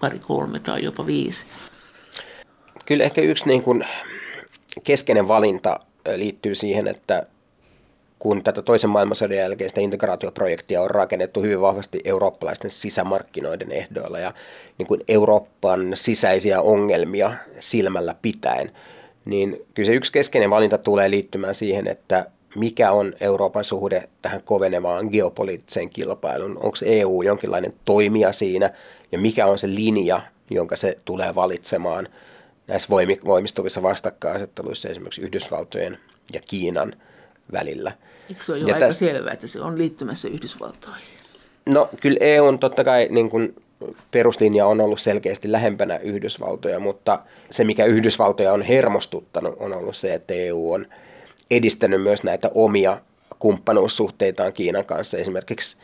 [0.00, 1.46] pari, kolme tai jopa viisi.
[2.86, 3.84] Kyllä ehkä yksi niin kuin
[4.86, 5.80] keskeinen valinta
[6.16, 7.26] liittyy siihen, että
[8.22, 14.34] kun tätä toisen maailmansodan jälkeistä integraatioprojektia on rakennettu hyvin vahvasti eurooppalaisten sisämarkkinoiden ehdoilla ja
[14.78, 18.70] niin kuin Euroopan sisäisiä ongelmia silmällä pitäen,
[19.24, 24.42] niin kyllä se yksi keskeinen valinta tulee liittymään siihen, että mikä on Euroopan suhde tähän
[24.42, 26.56] kovenevaan geopoliittiseen kilpailuun.
[26.56, 28.70] Onko EU jonkinlainen toimija siinä
[29.12, 32.08] ja mikä on se linja, jonka se tulee valitsemaan
[32.66, 32.88] näissä
[33.24, 35.98] voimistuvissa vastakkainasetteluissa esimerkiksi Yhdysvaltojen
[36.32, 36.92] ja Kiinan
[37.52, 37.92] välillä.
[38.32, 38.98] Eikö se ole jo ja aika täs...
[38.98, 41.02] selvää, että se on liittymässä Yhdysvaltoihin?
[41.66, 43.54] No kyllä EU on totta kai niin kuin
[44.10, 47.18] peruslinja on ollut selkeästi lähempänä Yhdysvaltoja, mutta
[47.50, 50.86] se mikä Yhdysvaltoja on hermostuttanut on ollut se, että EU on
[51.50, 52.98] edistänyt myös näitä omia
[53.38, 55.76] kumppanuussuhteitaan Kiinan kanssa esimerkiksi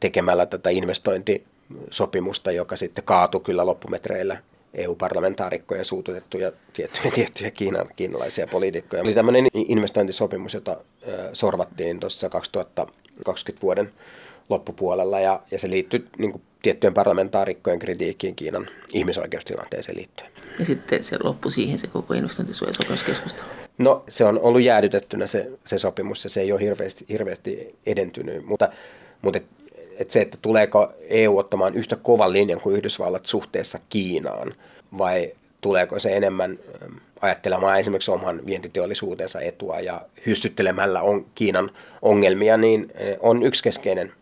[0.00, 4.36] tekemällä tätä investointisopimusta, joka sitten kaatui kyllä loppumetreillä
[4.74, 9.02] EU-parlamentaarikkojen suututettuja tiettyjä, tiettyjä Kiinan, kiinalaisia poliitikkoja.
[9.02, 10.76] Oli tämmöinen investointisopimus, jota
[11.32, 13.92] sorvattiin tuossa 2020 vuoden
[14.48, 20.30] loppupuolella ja, ja se liittyy niin kuin, tiettyjen parlamentaarikkojen kritiikkiin Kiinan ihmisoikeustilanteeseen liittyen.
[20.58, 23.48] Ja sitten se loppui siihen se koko investointisuojasopimuskeskustelu?
[23.78, 28.46] No se on ollut jäädytettynä se, se sopimus ja se ei ole hirveästi, hirveästi edentynyt,
[28.46, 28.68] mutta,
[29.22, 29.40] mutta
[30.02, 34.54] et, et se, että tuleeko EU ottamaan yhtä kovan linjan kuin Yhdysvallat suhteessa Kiinaan
[34.98, 41.70] vai tuleeko se enemmän ähm, ajattelemaan esimerkiksi oman vientiteollisuutensa etua ja hyssyttelemällä on Kiinan
[42.02, 44.12] ongelmia, niin äh, on yksi keskeinen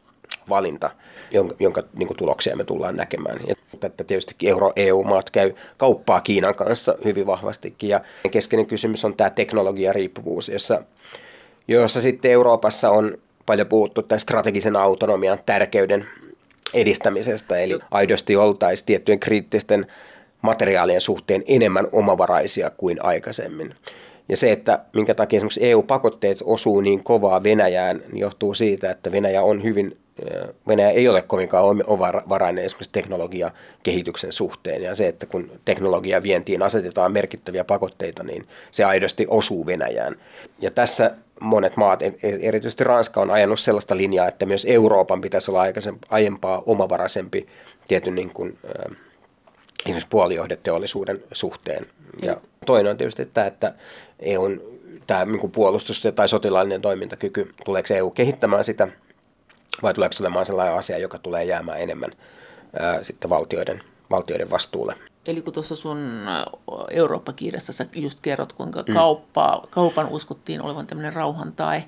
[0.49, 0.91] valinta,
[1.31, 3.41] jonka, jonka niin kuin tuloksia me tullaan näkemään.
[3.47, 7.91] Ja että tietysti Euro, EU-maat käy kauppaa Kiinan kanssa hyvin vahvastikin.
[7.91, 10.83] Ja keskeinen kysymys on tämä teknologiariippuvuus, jossa,
[11.69, 16.07] jossa sitten Euroopassa on paljon puhuttu tämän strategisen autonomian tärkeyden
[16.75, 19.87] edistämisestä, eli aidosti oltaisiin tiettyjen kriittisten
[20.43, 23.75] materiaalien suhteen enemmän omavaraisia kuin aikaisemmin.
[24.29, 29.13] Ja se, että minkä takia esimerkiksi EU-pakotteet osuu niin kovaa Venäjään, niin johtuu siitä, että
[29.13, 29.97] Venäjä on hyvin
[30.69, 34.83] Venäjä ei ole kovinkaan omavarainen esimerkiksi teknologiakehityksen suhteen.
[34.83, 40.17] Ja se, että kun teknologia vientiin asetetaan merkittäviä pakotteita, niin se aidosti osuu Venäjään.
[40.59, 45.51] Ja tässä monet maat, e-, erityisesti Ranska, on ajanut sellaista linjaa, että myös Euroopan pitäisi
[45.51, 45.63] olla
[46.11, 47.47] aiempaa omavaraisempi
[47.89, 48.97] tietyn niin kuin, äh,
[49.85, 51.87] esimerkiksi puolijohdeteollisuuden suhteen.
[52.23, 53.75] Ja toinen on tietysti tämä, että
[54.19, 54.63] EUn
[55.07, 58.89] tämä niin puolustus- tai sotilaallinen toimintakyky, tuleeko EU kehittämään sitä–
[59.83, 62.11] vai tuleeko olemaan sellainen asia, joka tulee jäämään enemmän
[62.79, 64.95] ää, sitten valtioiden, valtioiden vastuulle?
[65.27, 66.27] Eli kun tuossa sun
[66.91, 68.95] Eurooppa-kirjassa sä just kerrot, kuinka mm.
[68.95, 71.83] kauppaa, kaupan uskottiin olevan tämmöinen rauhan tai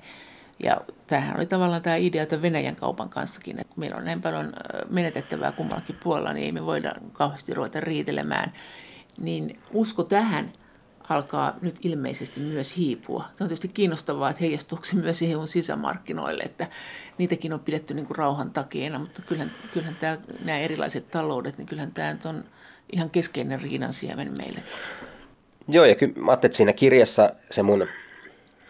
[0.63, 4.21] ja tämähän oli tavallaan tämä idea, että Venäjän kaupan kanssakin, että kun meillä on näin
[4.21, 4.53] paljon
[4.89, 8.53] menetettävää kummallakin puolella, niin ei me voida kauheasti ruveta riitelemään.
[9.19, 10.53] Niin usko tähän
[11.09, 13.25] alkaa nyt ilmeisesti myös hiipua.
[13.35, 16.67] Se on tietysti kiinnostavaa, että heijastuuko se myös EUn sisämarkkinoille, että
[17.17, 21.65] niitäkin on pidetty niin kuin rauhan takeena, mutta kyllähän, kyllähän tämä, nämä erilaiset taloudet, niin
[21.65, 22.43] kyllähän tämä on
[22.91, 24.63] ihan keskeinen riidan siemen meille.
[25.67, 27.87] Joo, ja kyllä mä ajattelin, että siinä kirjassa se mun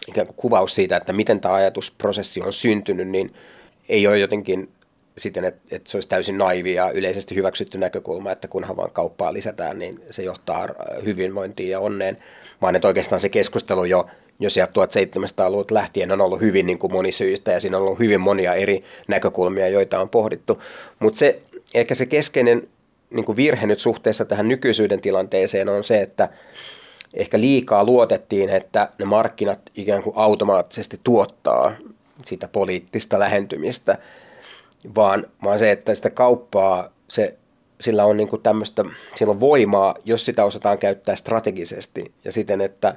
[0.08, 3.34] ikään kuin kuvaus siitä, että miten tämä ajatusprosessi on syntynyt, niin
[3.88, 4.72] ei ole jotenkin
[5.18, 9.32] siten, että, että se olisi täysin naivi ja yleisesti hyväksytty näkökulma, että kunhan vaan kauppaa
[9.32, 10.68] lisätään, niin se johtaa
[11.04, 12.16] hyvinvointiin ja onneen,
[12.62, 14.06] vaan että oikeastaan se keskustelu jo,
[14.40, 18.20] jo sieltä 1700-luvulta lähtien on ollut hyvin niin kuin monisyistä ja siinä on ollut hyvin
[18.20, 20.62] monia eri näkökulmia, joita on pohdittu.
[20.98, 21.40] Mutta se,
[21.74, 22.68] ehkä se keskeinen
[23.10, 26.28] niin kuin virhe nyt suhteessa tähän nykyisyyden tilanteeseen on se, että
[27.14, 31.72] ehkä liikaa luotettiin, että ne markkinat ikään kuin automaattisesti tuottaa
[32.24, 33.98] sitä poliittista lähentymistä,
[34.94, 37.34] vaan, vaan se, että sitä kauppaa, se,
[37.80, 42.60] sillä on niin kuin tämmöistä, sillä on voimaa, jos sitä osataan käyttää strategisesti ja siten,
[42.60, 42.94] että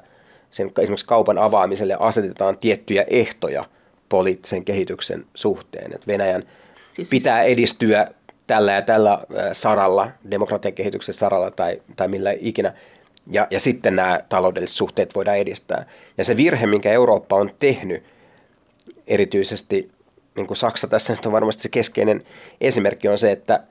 [0.52, 3.66] sen esimerkiksi kaupan avaamiselle asetetaan tiettyjä ehtoja
[4.10, 5.94] poliittisen kehityksen suhteen.
[5.94, 6.44] Että Venäjän
[6.92, 8.08] siis pitää edistyä
[8.48, 9.20] tällä ja tällä
[9.52, 12.74] saralla, demokratian kehityksen saralla tai, tai millä ikinä,
[13.32, 15.86] ja, ja sitten nämä taloudelliset suhteet voidaan edistää.
[16.18, 18.04] Ja se virhe, minkä Eurooppa on tehnyt,
[19.08, 19.90] erityisesti
[20.38, 22.24] niin kuin Saksa tässä nyt on varmasti se keskeinen
[22.62, 23.64] esimerkki, on se, että,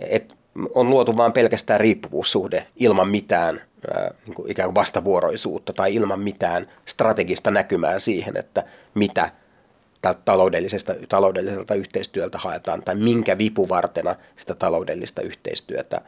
[0.00, 0.34] että
[0.74, 3.60] on luotu vain pelkästään riippuvuussuhde ilman mitään
[4.26, 9.32] niin kuin ikään kuin vastavuoroisuutta tai ilman mitään strategista näkymää siihen, että mitä
[10.24, 16.00] taloudellisesta, taloudelliselta yhteistyöltä haetaan tai minkä vipuvartena sitä taloudellista yhteistyötä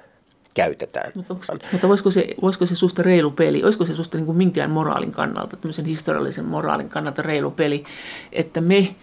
[0.54, 1.12] käytetään.
[1.14, 4.38] Mutta, onko, mutta voisiko, se, voisiko se susta reilu peli, olisiko se susta niin kuin
[4.38, 7.84] minkään moraalin kannalta, tämmöisen historiallisen moraalin kannalta reilu peli,
[8.32, 8.94] että me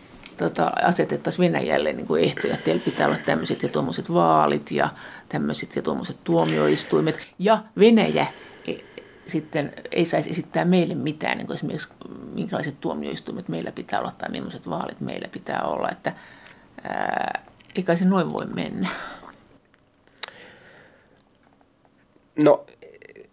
[0.42, 4.90] tota, asetettaisiin Venäjälle niin kuin ehtoja, että teillä pitää olla tämmöiset ja tuommoiset vaalit ja
[5.30, 7.20] tämmöiset ja tuommoiset tuomioistuimet.
[7.40, 8.26] Ja Venäjä
[8.68, 8.74] e,
[9.28, 11.90] sitten ei saisi esittää meille mitään, niin kuin esimerkiksi
[12.34, 16.14] minkälaiset tuomioistuimet meillä pitää olla tai millaiset vaalit meillä pitää olla, että
[16.84, 17.44] ää,
[17.76, 18.90] eikä se noin voi mennä.
[22.44, 22.66] No,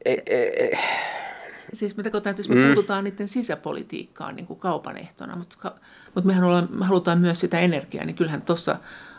[0.04, 0.78] e, e, e.
[1.72, 2.66] Siis me tarkoitan, että jos me mm.
[2.66, 5.72] puututaan niiden sisäpolitiikkaan niin kuin kaupan ehtona, mutta,
[6.14, 8.76] mutta mehän ollaan, me halutaan myös sitä energiaa, niin kyllähän tuossa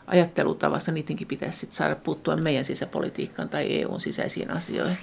[0.08, 4.98] ajattelutavassa niidenkin pitäisi sit saada puuttua meidän sisäpolitiikkaan tai EUn sisäisiin asioihin.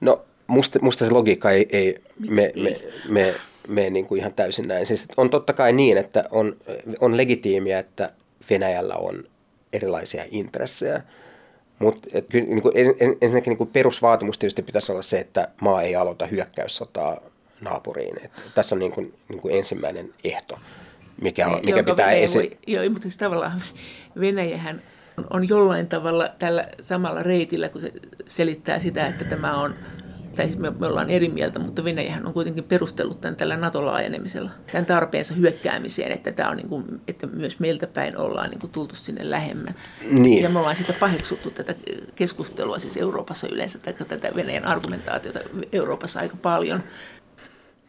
[0.00, 2.62] No musta, musta se logiikka ei, ei me, ei?
[2.62, 3.34] me, me,
[3.68, 4.86] me niin kuin ihan täysin näin.
[4.86, 6.56] Siis on totta kai niin, että on,
[7.00, 8.10] on legitiimiä, että
[8.50, 9.24] Venäjällä on
[9.72, 11.02] erilaisia intressejä–
[11.78, 12.62] mutta niin
[13.20, 17.20] ensinnäkin niin kuin perusvaatimus tietysti pitäisi olla se, että maa ei aloita hyökkäyssotaa
[17.60, 18.16] naapuriin.
[18.24, 20.58] Et tässä on niin kuin, niin kuin ensimmäinen ehto,
[21.20, 23.62] mikä, on, mikä pitää esi- Joo, mutta siis tavallaan
[24.20, 24.82] Venäjähän
[25.30, 27.92] on jollain tavalla tällä samalla reitillä, kun se
[28.26, 29.74] selittää sitä, että tämä on–
[30.36, 34.50] tai siis me, me ollaan eri mieltä, mutta Venäjähän on kuitenkin perustellut tämän tällä NATO-laajenemisella,
[34.72, 38.70] tämän tarpeensa hyökkäämiseen, että, tämä on niin kuin, että myös meiltä päin ollaan niin kuin
[38.70, 39.74] tultu sinne lähemmän.
[40.10, 40.42] Niin.
[40.42, 41.74] Ja me ollaan sitä paheksuttu tätä
[42.14, 45.40] keskustelua siis Euroopassa yleensä, tai tätä Venäjän argumentaatiota
[45.72, 46.82] Euroopassa aika paljon.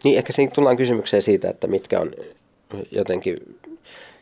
[0.04, 2.12] Niin, ehkä siinä tullaan kysymykseen siitä, että mitkä on
[2.92, 3.38] jotenkin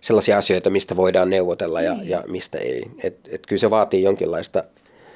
[0.02, 2.10] sellaisia asioita, mistä voidaan neuvotella ja, niin.
[2.10, 2.84] ja mistä ei.
[3.04, 4.64] Et, et kyllä se vaatii jonkinlaista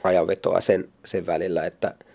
[0.03, 1.93] rajanvetoa sen, sen välillä, että–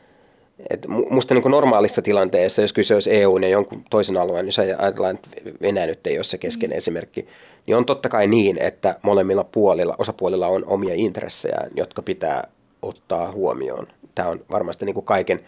[0.70, 5.14] et musta niin normaalissa tilanteessa, jos kyse olisi EU ja jonkun toisen alueen, niin ajatellaan,
[5.14, 5.28] että
[5.62, 6.78] Venäjä nyt ei ole se keskeinen mm.
[6.78, 7.28] esimerkki,
[7.66, 12.48] niin on totta kai niin, että molemmilla puolilla, osapuolilla on omia intressejä, jotka pitää
[12.82, 13.86] ottaa huomioon.
[14.14, 15.40] Tämä on varmasti niin kuin kaiken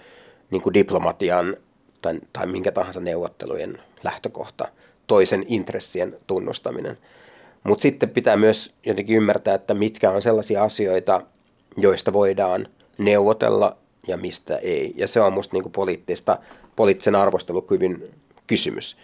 [0.51, 1.57] niin kuin diplomatian
[2.03, 4.69] tai, tai minkä tahansa neuvottelujen lähtökohta,
[5.07, 6.99] toisen intressien tunnustaminen.
[7.65, 11.23] Mutta sitten pitää myös jotenkin ymmärtää, että mitkä on sellaisia asioita,
[11.77, 14.95] joista voidaan neuvotella ja mistä ei.
[14.97, 16.39] Ja se on musta niin poliittista,
[16.77, 18.03] poliittisen arvostelukyvyn
[18.47, 18.97] kysymys.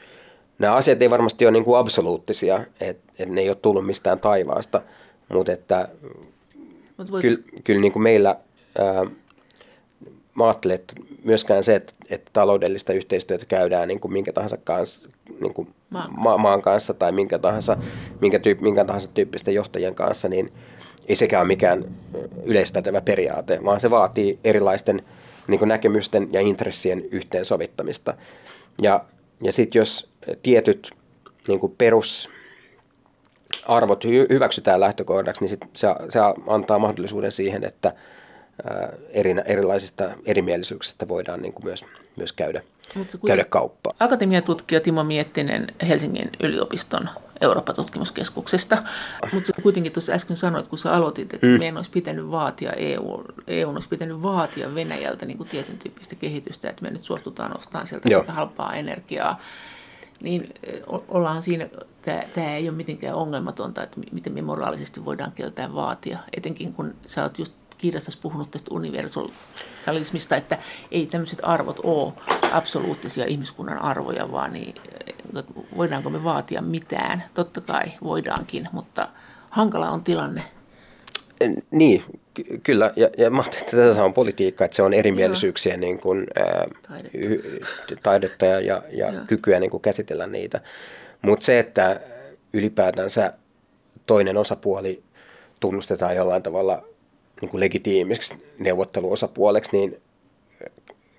[0.59, 4.21] Nämä asiat ei varmasti ole niin kuin absoluuttisia, että et ne ei ole tullut mistään
[4.21, 4.83] taivaasta,
[5.29, 5.89] mutta että
[6.97, 8.37] Mut kyllä, kyllä niin kuin meillä
[8.79, 9.07] ää,
[10.35, 15.09] mä ajattelen, että myöskään se, että, että taloudellista yhteistyötä käydään niin kuin minkä tahansa kanssa,
[15.41, 16.21] niin kuin maan, kanssa.
[16.21, 17.77] Ma- maan kanssa tai minkä tahansa,
[18.21, 20.53] minkä, tyyp, minkä tahansa tyyppisten johtajien kanssa, niin–
[21.11, 21.85] ei sekään ole mikään
[22.45, 25.03] yleispätevä periaate, vaan se vaatii erilaisten
[25.49, 28.15] niin näkemysten ja intressien yhteensovittamista.
[28.83, 29.05] Ja,
[29.43, 30.11] ja sitten jos
[30.43, 30.91] tietyt
[31.49, 32.35] niin perusarvot
[34.05, 37.93] hy- hyväksytään lähtökohdaksi, niin sit se, se antaa mahdollisuuden siihen, että
[39.09, 41.85] eri, erilaisista erimielisyyksistä voidaan niin myös,
[42.17, 42.63] myös käydä,
[43.27, 43.95] käydä kauppaa.
[44.01, 47.09] Akatemiatutkija Timo Miettinen Helsingin yliopiston
[47.41, 48.83] Eurooppa-tutkimuskeskuksesta.
[49.33, 51.53] Mutta kuitenkin tuossa äsken sanoit, kun sä aloitit, että mm.
[51.53, 56.71] meidän olisi pitänyt vaatia EU, EU olisi pitänyt vaatia Venäjältä niin kuin tietyn tyyppistä kehitystä,
[56.71, 58.25] että me nyt suostutaan ostamaan sieltä Joo.
[58.29, 59.41] halpaa energiaa.
[60.23, 60.55] Niin
[61.09, 61.69] ollaan siinä,
[62.35, 67.23] tämä ei ole mitenkään ongelmatonta, että miten me moraalisesti voidaan keltään vaatia, etenkin kun sä
[67.23, 70.59] oot just kirjastasi puhunut tästä universalismista, että
[70.91, 72.13] ei tämmöiset arvot ole
[72.53, 74.75] absoluuttisia ihmiskunnan arvoja, vaan niin,
[75.77, 77.25] voidaanko me vaatia mitään.
[77.35, 79.09] Totta kai voidaankin, mutta
[79.51, 80.43] hankala on tilanne.
[81.71, 82.03] Niin,
[82.35, 82.93] ky- kyllä.
[82.97, 87.19] Ja, ja mä että tätä on politiikka, että se on erimielisyyksiä niin kuin, ää, taidetta.
[87.19, 87.61] Y-
[88.03, 90.61] taidetta ja, ja, ja kykyä niin kuin käsitellä niitä.
[91.23, 92.01] Mutta se, että
[92.53, 93.33] ylipäätänsä
[94.07, 95.03] toinen osapuoli
[95.61, 96.85] tunnustetaan jollain tavalla
[97.41, 100.01] niin kuin legitiimiksi neuvotteluosapuoleksi, niin,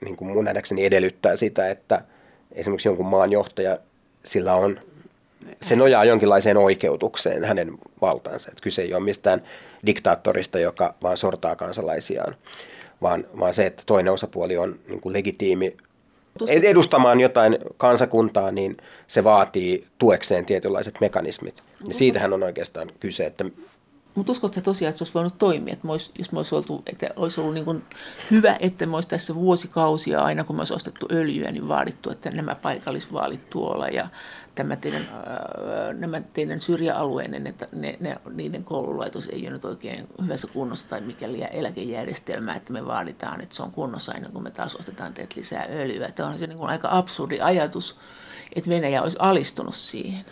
[0.05, 2.01] niin kuin mun nähdäkseni edellyttää sitä, että
[2.51, 3.77] esimerkiksi jonkun maan johtaja,
[4.25, 4.79] sillä on,
[5.61, 8.49] se nojaa jonkinlaiseen oikeutukseen hänen valtaansa.
[8.51, 9.41] Että kyse ei ole mistään
[9.85, 12.35] diktaattorista, joka vaan sortaa kansalaisiaan,
[13.01, 15.77] vaan, vaan se, että toinen osapuoli on niin kuin legitiimi
[16.49, 21.63] edustamaan jotain kansakuntaa, niin se vaatii tuekseen tietynlaiset mekanismit.
[21.87, 23.45] Ja siitähän on oikeastaan kyse, että
[24.15, 27.41] mutta uskotko tosiaan, että se olisi voinut toimia, että olisi, jos olisi, oltu, että olisi
[27.41, 27.83] ollut niin
[28.31, 32.31] hyvä, että me olisi tässä vuosikausia aina, kun me olisi ostettu öljyä, niin vaadittu, että
[32.31, 34.07] nämä paikallisvaalit tuolla ja
[34.55, 35.01] tämä teidän,
[35.93, 41.01] nämä teidän syrjäalueiden, että ne, ne, niiden koululaitos ei ole nyt oikein hyvässä kunnossa tai
[41.01, 45.35] mikäli eläkejärjestelmä, että me vaaditaan, että se on kunnossa aina, kun me taas ostetaan teet
[45.35, 46.07] lisää öljyä.
[46.07, 47.99] Että on se niin aika absurdi ajatus,
[48.55, 50.25] että Venäjä olisi alistunut siihen.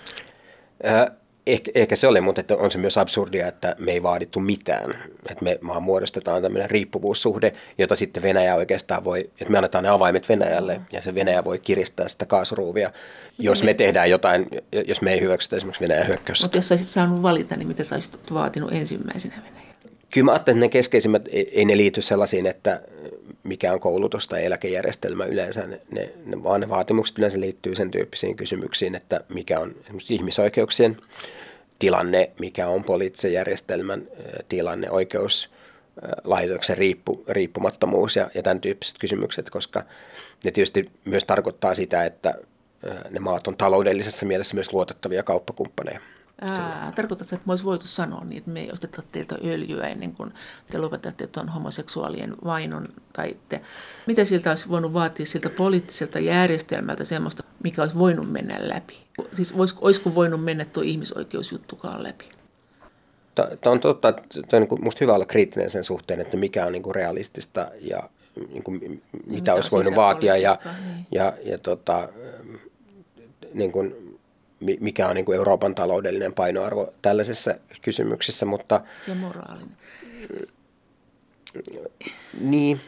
[0.85, 1.19] Äh
[1.53, 4.89] ehkä, ehkä se oli, mutta että on se myös absurdia, että me ei vaadittu mitään.
[5.29, 9.89] Että me vaan muodostetaan tämmöinen riippuvuussuhde, jota sitten Venäjä oikeastaan voi, että me annetaan ne
[9.89, 12.91] avaimet Venäjälle ja se Venäjä voi kiristää sitä kaasuruuvia,
[13.37, 14.47] jos me tehdään jotain,
[14.87, 16.45] jos me ei hyväksytä esimerkiksi Venäjän hyökkäystä.
[16.45, 19.69] Mutta jos sä olisit saanut valita, niin mitä sä olisit vaatinut ensimmäisenä Venäjä?
[20.13, 22.81] Kyllä mä ajattelen, että ne keskeisimmät, ei ne liity sellaisiin, että
[23.43, 27.91] mikä on koulutus tai eläkejärjestelmä yleensä, ne, ne, ne, vaan ne vaatimukset yleensä liittyy sen
[27.91, 29.75] tyyppisiin kysymyksiin, että mikä on
[30.09, 30.97] ihmisoikeuksien
[31.79, 34.07] tilanne, mikä on poliittisen järjestelmän
[34.49, 39.83] tilanne, oikeuslaitoksen riippu, riippumattomuus ja, ja tämän tyyppiset kysymykset, koska
[40.43, 42.33] ne tietysti myös tarkoittaa sitä, että
[43.09, 45.99] ne maat on taloudellisessa mielessä myös luotettavia kauppakumppaneja.
[46.41, 50.13] Ää, tarkoitatko, että me olisi voitu sanoa niin, että me ei osteta teiltä öljyä ennen
[50.13, 50.33] kuin
[50.71, 52.85] te lopetatte tuon homoseksuaalien vainon?
[53.13, 53.61] Tai te,
[54.07, 58.97] mitä siltä olisi voinut vaatia siltä poliittiselta järjestelmältä semmoista, mikä olisi voinut mennä läpi?
[59.33, 62.25] Siis olisiko, olisiko voinut mennä tuo ihmisoikeusjuttukaan läpi?
[63.35, 66.71] Tämä on totta, että on niin minusta hyvä olla kriittinen sen suhteen, että mikä on
[66.71, 68.09] niin kuin realistista ja
[68.49, 70.37] niin kuin, mitä mikä olisi voinut vaatia.
[70.37, 71.07] Ja, niin.
[71.11, 72.09] ja, ja tota,
[73.53, 74.08] niin kuin,
[74.79, 78.81] mikä on niin kuin Euroopan taloudellinen painoarvo tällaisessa kysymyksessä, mutta...
[79.07, 79.77] Ja moraalinen.
[82.41, 82.79] Niin,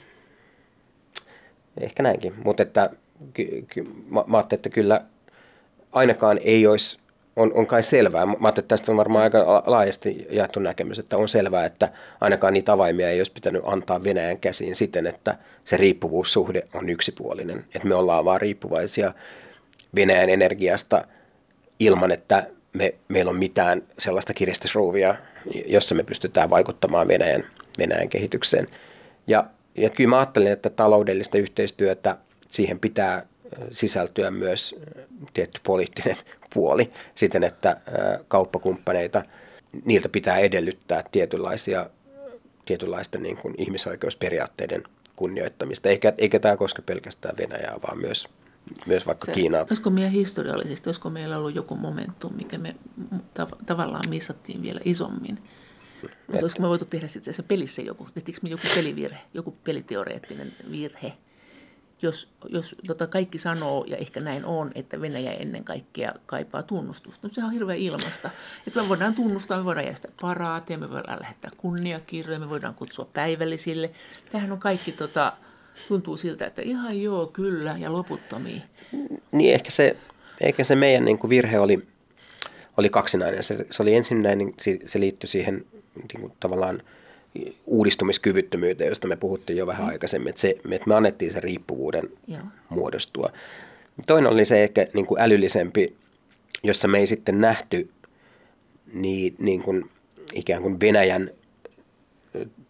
[1.77, 2.89] ehkä näinkin, mutta että
[3.33, 5.01] ky, ky, mä, mä että kyllä
[5.91, 6.99] ainakaan ei olisi,
[7.35, 11.29] on, on kai selvää, mä että tästä on varmaan aika laajasti jaettu näkemys, että on
[11.29, 11.89] selvää, että
[12.21, 17.65] ainakaan niitä avaimia ei olisi pitänyt antaa Venäjän käsiin siten, että se riippuvuussuhde on yksipuolinen,
[17.75, 19.13] että me ollaan vaan riippuvaisia
[19.95, 21.03] Venäjän energiasta–
[21.85, 25.15] ilman, että me, meillä on mitään sellaista kiristysruuvia,
[25.65, 27.43] jossa me pystytään vaikuttamaan Venäjän,
[27.77, 28.67] Venäjän kehitykseen.
[29.27, 32.17] Ja, ja kyllä mä ajattelen, että taloudellista yhteistyötä,
[32.51, 33.25] siihen pitää
[33.71, 34.75] sisältyä myös
[35.33, 36.17] tietty poliittinen
[36.53, 37.77] puoli siten, että
[38.27, 39.23] kauppakumppaneita,
[39.85, 41.89] niiltä pitää edellyttää tietynlaisia,
[42.65, 44.83] tietynlaista niin kuin ihmisoikeusperiaatteiden
[45.15, 45.89] kunnioittamista.
[45.89, 48.27] Eikä, eikä tämä koske pelkästään Venäjää, vaan myös
[48.85, 49.65] myös vaikka se, Kiinaa.
[49.69, 52.75] Olisiko meidän historiallisesti, olisiko meillä ollut joku momentum, mikä me
[53.39, 55.43] tav- tavallaan missattiin vielä isommin?
[56.01, 60.51] Mutta olisiko me voitu tehdä sitten se pelissä joku, tehtiinkö me joku pelivirhe, joku peliteoreettinen
[60.71, 61.13] virhe,
[62.01, 67.27] jos, jos tota kaikki sanoo, ja ehkä näin on, että Venäjä ennen kaikkea kaipaa tunnustusta.
[67.27, 68.29] No, sehän on hirveän ilmasta.
[68.67, 73.09] Että me voidaan tunnustaa, me voidaan järjestää paraateja, me voidaan lähettää kunniakirjoja, me voidaan kutsua
[73.13, 73.91] päivällisille.
[74.31, 75.33] Tämähän on kaikki tota,
[75.87, 78.61] tuntuu siltä, että ihan joo, kyllä ja loputtomia.
[79.31, 79.95] Niin ehkä se,
[80.41, 81.87] ehkä se meidän niin kuin virhe oli,
[82.77, 83.43] oli kaksinainen.
[83.43, 85.65] Se, se oli ensinnäkin, niin se, se liittyi siihen
[85.95, 86.81] niin kuin tavallaan
[87.65, 89.89] uudistumiskyvyttömyyteen, josta me puhuttiin jo vähän mm.
[89.89, 92.41] aikaisemmin, että, se, että me annettiin sen riippuvuuden Joo.
[92.69, 93.31] muodostua.
[94.07, 95.95] Toinen oli se ehkä niin kuin älyllisempi,
[96.63, 97.89] jossa me ei sitten nähty
[98.93, 99.89] niin, niin kuin
[100.33, 101.31] ikään kuin Venäjän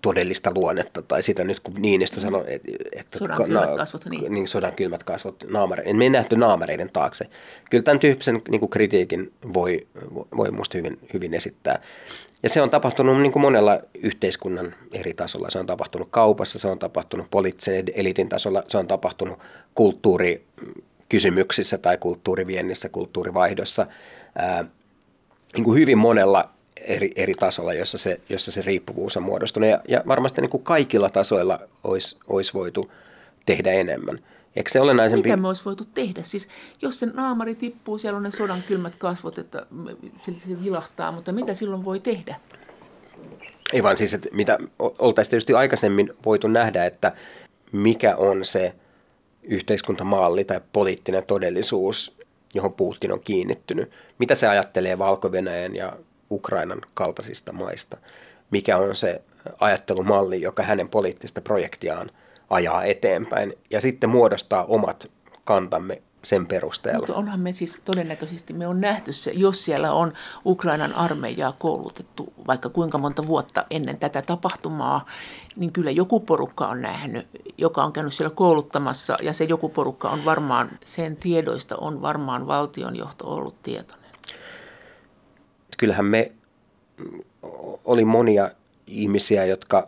[0.02, 2.22] todellista luonnetta, tai sitä nyt kun Niinistö mm.
[2.22, 4.34] sanoi, että, että sodan kylmät na, kasvot, niin.
[4.34, 4.48] niin.
[4.48, 5.96] sodan kylmät kasvot naamareiden.
[5.96, 7.30] Me ei nähty naamareiden taakse.
[7.70, 9.88] Kyllä tämän tyyppisen niin kuin kritiikin voi,
[10.38, 11.82] voi minusta hyvin, hyvin esittää.
[12.44, 15.50] Ja se on tapahtunut niin kuin monella yhteiskunnan eri tasolla.
[15.50, 19.40] Se on tapahtunut kaupassa, se on tapahtunut poliittisen elitin tasolla, se on tapahtunut
[19.76, 23.88] kulttuurikysymyksissä tai kulttuuriviennissä, kulttuurivaihdossa.
[24.36, 24.66] Ää,
[25.54, 26.50] niin kuin hyvin monella
[26.88, 29.70] eri, eri tasolla, jossa se, jossa se riippuvuus on muodostunut.
[29.70, 32.92] Ja, ja varmasti niin kuin kaikilla tasoilla olisi, olisi voitu
[33.46, 34.20] tehdä enemmän.
[34.56, 35.30] Eikö se olennaisempi?
[35.30, 36.24] Mitä me olisi voitu tehdä?
[36.24, 36.48] Siis,
[36.82, 39.66] jos se naamari tippuu, siellä on ne sodan kylmät kasvot, että
[40.24, 42.36] se vilahtaa, mutta mitä silloin voi tehdä?
[43.74, 47.12] Ei vaan siis, että mitä oltaisiin tietysti aikaisemmin voitu nähdä, että
[47.72, 48.74] mikä on se
[49.44, 52.18] yhteiskuntamalli tai poliittinen todellisuus,
[52.54, 53.92] johon Putin on kiinnittynyt.
[54.20, 55.32] Mitä se ajattelee valko
[55.74, 55.94] ja
[56.32, 57.98] Ukrainan kaltaisista maista?
[58.52, 59.22] Mikä on se
[59.60, 62.12] ajattelumalli, joka hänen poliittista projektiaan
[62.50, 65.12] ajaa eteenpäin ja sitten muodostaa omat
[65.44, 67.00] kantamme sen perusteella.
[67.00, 70.14] Mutta onhan me siis todennäköisesti, me on nähty se, jos siellä on
[70.46, 75.06] Ukrainan armeijaa koulutettu vaikka kuinka monta vuotta ennen tätä tapahtumaa,
[75.56, 77.28] niin kyllä joku porukka on nähnyt,
[77.58, 82.48] joka on käynyt siellä kouluttamassa ja se joku porukka on varmaan, sen tiedoista on varmaan
[82.48, 84.01] valtionjohto ollut tietoinen.
[85.82, 86.32] Kyllähän me
[87.86, 88.52] oli monia
[88.88, 89.88] ihmisiä, jotka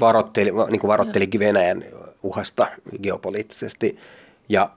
[0.00, 1.84] varoitteli, niin kuin varoitteli Venäjän
[2.22, 2.66] uhasta
[3.02, 3.98] geopoliittisesti
[4.48, 4.70] ja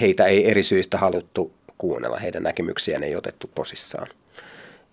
[0.00, 4.08] heitä ei eri syistä haluttu kuunnella, heidän näkemyksiään ei otettu tosissaan.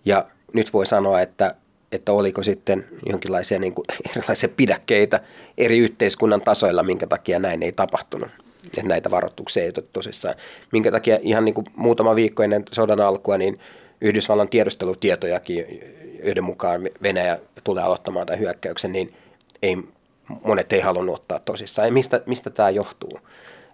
[0.04, 1.54] Ja nyt voi sanoa, että,
[1.92, 5.20] että oliko sitten jonkinlaisia niin kuin, erilaisia pidäkkeitä
[5.58, 8.30] eri yhteiskunnan tasoilla, minkä takia näin ei tapahtunut.
[8.66, 10.34] Että näitä varoituksia ei otettu tosissaan.
[10.72, 13.60] Minkä takia ihan niin kuin muutama viikko ennen sodan alkua, niin
[14.00, 15.82] Yhdysvallan tiedustelutietojakin,
[16.24, 19.14] joiden mukaan Venäjä tulee aloittamaan tämän hyökkäyksen, niin
[19.62, 19.78] ei,
[20.44, 21.88] monet ei halunnut ottaa tosissaan.
[21.88, 23.20] Ja mistä, mistä tämä johtuu?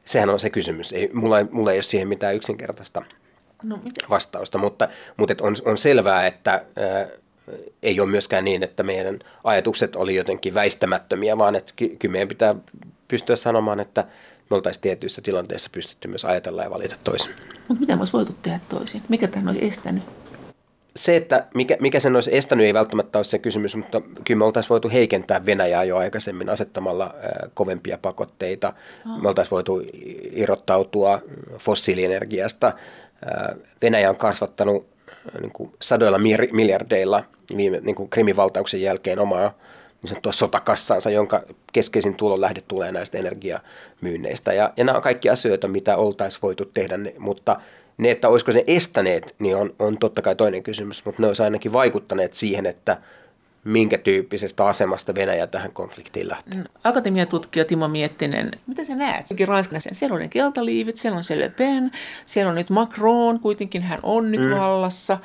[0.04, 0.92] Sehän on se kysymys.
[0.92, 3.02] Ei, mulla, ei, mulla ei ole siihen mitään yksinkertaista
[3.62, 3.78] no,
[4.10, 7.08] vastausta, mutta, mutta et on, on selvää, että ää,
[7.82, 12.54] ei ole myöskään niin, että meidän ajatukset oli jotenkin väistämättömiä, vaan että kyllä meidän pitää
[13.08, 14.04] pystyä sanomaan, että
[14.50, 17.30] me oltaisiin tietyissä tilanteissa pystytty myös ajatella ja valita toisin.
[17.68, 19.02] Mutta mitä olisi voitu tehdä toisin?
[19.08, 20.02] Mikä tämän olisi estänyt?
[20.96, 24.44] se, että mikä, mikä sen olisi estänyt, ei välttämättä ole se kysymys, mutta kyllä me
[24.44, 28.72] oltaisiin voitu heikentää Venäjää jo aikaisemmin asettamalla äh, kovempia pakotteita.
[29.06, 29.22] Oh.
[29.22, 29.82] Me oltaisiin voitu
[30.32, 31.20] irrottautua
[31.58, 32.66] fossiilienergiasta.
[32.66, 34.86] Äh, Venäjä on kasvattanut
[35.40, 36.18] niin kuin sadoilla
[36.52, 37.24] miljardeilla
[37.56, 39.54] viime niin kuin Krimin valtauksen jälkeen omaa
[40.02, 41.42] niin sanottua sotakassansa, jonka
[41.72, 44.52] keskeisin tulonlähde tulee näistä energiamyynneistä.
[44.52, 47.60] Ja, ja nämä on kaikki asioita, mitä oltaisiin voitu tehdä, mutta
[47.98, 51.42] ne, että olisiko ne estäneet, niin on, on totta kai toinen kysymys, mutta ne olisi
[51.42, 52.98] ainakin vaikuttaneet siihen, että
[53.64, 56.54] minkä tyyppisestä asemasta Venäjä tähän konfliktiin lähtee.
[56.54, 56.64] Mm.
[56.84, 59.26] Akatemiatutkija Timo Miettinen, mitä sä näet?
[59.46, 61.90] Ranskassa siellä on ne keltaliivit, siellä on se Le Pen,
[62.26, 64.50] siellä on nyt Macron, kuitenkin hän on nyt mm.
[64.50, 65.18] vallassa.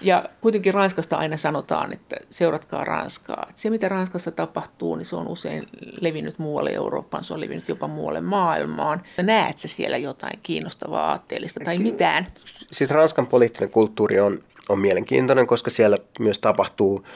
[0.00, 3.50] Ja kuitenkin Ranskasta aina sanotaan, että seuratkaa Ranskaa.
[3.54, 5.68] Se, mitä Ranskassa tapahtuu, niin se on usein
[6.00, 9.02] levinnyt muualle Eurooppaan, se on levinnyt jopa muualle maailmaan.
[9.22, 12.26] Näet sä siellä jotain kiinnostavaa aatteellista tai mitään?
[12.72, 17.06] Siis Ranskan poliittinen kulttuuri on, on mielenkiintoinen, koska siellä myös tapahtuu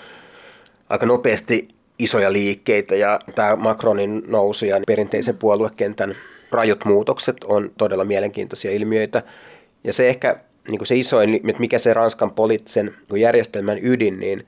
[0.89, 1.69] aika nopeasti
[1.99, 6.15] isoja liikkeitä ja tämä Macronin nousu ja perinteisen puoluekentän
[6.51, 9.23] rajut muutokset on todella mielenkiintoisia ilmiöitä.
[9.85, 14.41] Ja se ehkä niin se isoin, että mikä se Ranskan poliittisen järjestelmän ydin, niin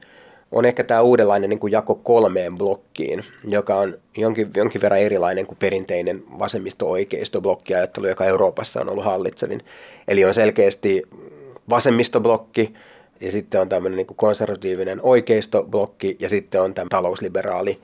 [0.53, 5.59] on ehkä tämä uudenlainen niin jako kolmeen blokkiin, joka on jonkin, jonkin verran erilainen kuin
[5.59, 9.61] perinteinen vasemmisto-oikeisto-blokkiajattelu, joka Euroopassa on ollut hallitsevin.
[10.09, 11.03] Eli on selkeästi
[11.71, 12.75] vasemmistoblokki,
[13.21, 17.81] ja sitten on tämmöinen niin konservatiivinen oikeistoblokki, ja sitten on tämä talousliberaali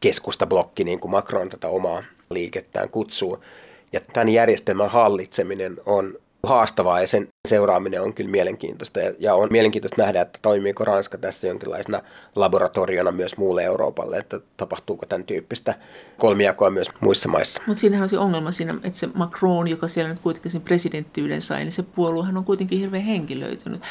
[0.00, 3.44] keskustablokki, niin kuin Macron tätä omaa liikettään kutsuu.
[3.92, 9.00] Ja tämän järjestelmän hallitseminen on haastavaa ja sen seuraaminen on kyllä mielenkiintoista.
[9.18, 12.02] Ja on mielenkiintoista nähdä, että toimiiko Ranska tässä jonkinlaisena
[12.36, 15.74] laboratoriona myös muulle Euroopalle, että tapahtuuko tämän tyyppistä
[16.18, 17.62] kolmijakoa myös muissa maissa.
[17.66, 21.42] Mutta siinähän on se ongelma siinä, että se Macron, joka siellä nyt kuitenkin sen presidenttiyden
[21.42, 23.82] sai, niin se puoluehan on kuitenkin hirveän henkilöitynyt.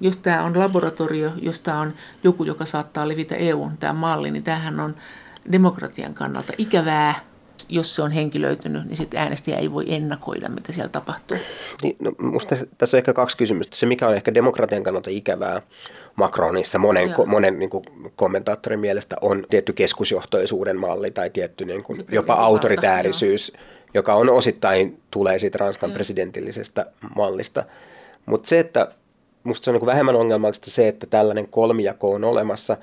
[0.00, 1.94] Jos tämä on laboratorio, jos tämä on
[2.24, 4.96] joku, joka saattaa levitä EUn tämä malli, niin tämähän on
[5.52, 7.33] demokratian kannalta ikävää,
[7.68, 11.36] jos se on henkilöitynyt, niin sitten äänestäjä ei voi ennakoida, mitä siellä tapahtuu.
[11.82, 13.76] Niin, no, musta tässä on ehkä kaksi kysymystä.
[13.76, 15.62] Se, mikä on ehkä demokratian kannalta ikävää
[16.16, 17.84] Macronissa monen, ko, monen niin kuin,
[18.16, 23.52] kommentaattorin mielestä, on tietty keskusjohtoisuuden malli tai tietty niin kuin, jopa autoritäärisyys,
[23.94, 25.94] joka on osittain tulee siitä Ranskan Joo.
[25.94, 26.86] presidentillisestä
[27.16, 27.64] mallista.
[28.26, 28.88] Mutta se, että
[29.44, 32.76] musta se on niin vähemmän ongelmallista se, että tällainen kolmijako on olemassa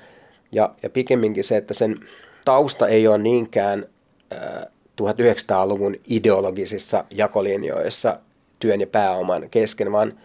[0.52, 2.00] ja, ja pikemminkin se, että sen
[2.44, 3.86] tausta ei ole niinkään
[5.02, 8.18] 1900-luvun ideologisissa jakolinjoissa
[8.58, 10.18] työn ja pääoman kesken, vaan,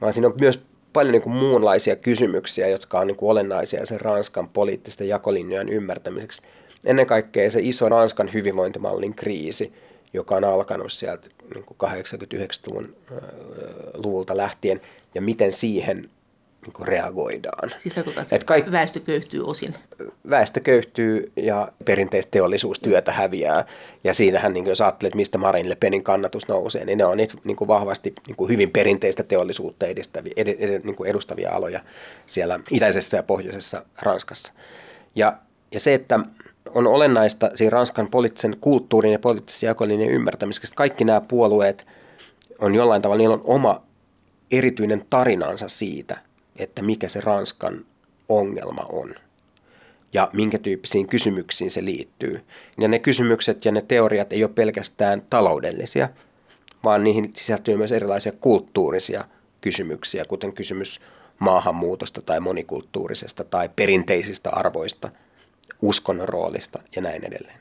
[0.00, 0.60] vaan siinä on myös
[0.92, 6.42] paljon niin kuin muunlaisia kysymyksiä, jotka on niin kuin olennaisia sen Ranskan poliittisten jakolinjojen ymmärtämiseksi.
[6.84, 9.72] Ennen kaikkea se iso Ranskan hyvinvointimallin kriisi,
[10.12, 12.96] joka on alkanut sieltä niin kuin 89-luvun
[13.94, 14.80] luvulta lähtien,
[15.14, 16.10] ja miten siihen
[16.62, 17.70] niin kuin reagoidaan.
[17.78, 19.74] Siis että Et kaik- väestö köyhtyy osin?
[20.30, 23.64] Väestö köyhtyy ja perinteistä teollisuustyötä häviää.
[24.04, 27.56] Ja siinähän, niin jos ajattelet, mistä Marine Le Penin kannatus nousee, niin ne on niin
[27.56, 31.80] kuin vahvasti niin kuin hyvin perinteistä teollisuutta edistäviä, ed, ed, niin kuin edustavia aloja
[32.26, 34.52] siellä itäisessä ja pohjoisessa Ranskassa.
[35.14, 35.36] Ja,
[35.72, 36.20] ja se, että
[36.74, 41.86] on olennaista siinä Ranskan poliittisen kulttuurin ja poliittisen jakolinjan ymmärtämisestä, kaikki nämä puolueet
[42.60, 43.82] on jollain tavalla, niillä on oma
[44.50, 46.18] erityinen tarinansa siitä,
[46.62, 47.84] että mikä se Ranskan
[48.28, 49.14] ongelma on
[50.12, 52.44] ja minkä tyyppisiin kysymyksiin se liittyy.
[52.80, 56.08] Ja ne kysymykset ja ne teoriat ei ole pelkästään taloudellisia,
[56.84, 59.24] vaan niihin sisältyy myös erilaisia kulttuurisia
[59.60, 61.00] kysymyksiä, kuten kysymys
[61.38, 65.10] maahanmuutosta tai monikulttuurisesta tai perinteisistä arvoista,
[65.82, 67.58] uskonnon roolista ja näin edelleen.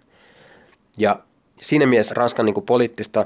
[0.97, 1.19] Ja
[1.61, 3.25] siinä mielessä Ranskan niin kuin poliittista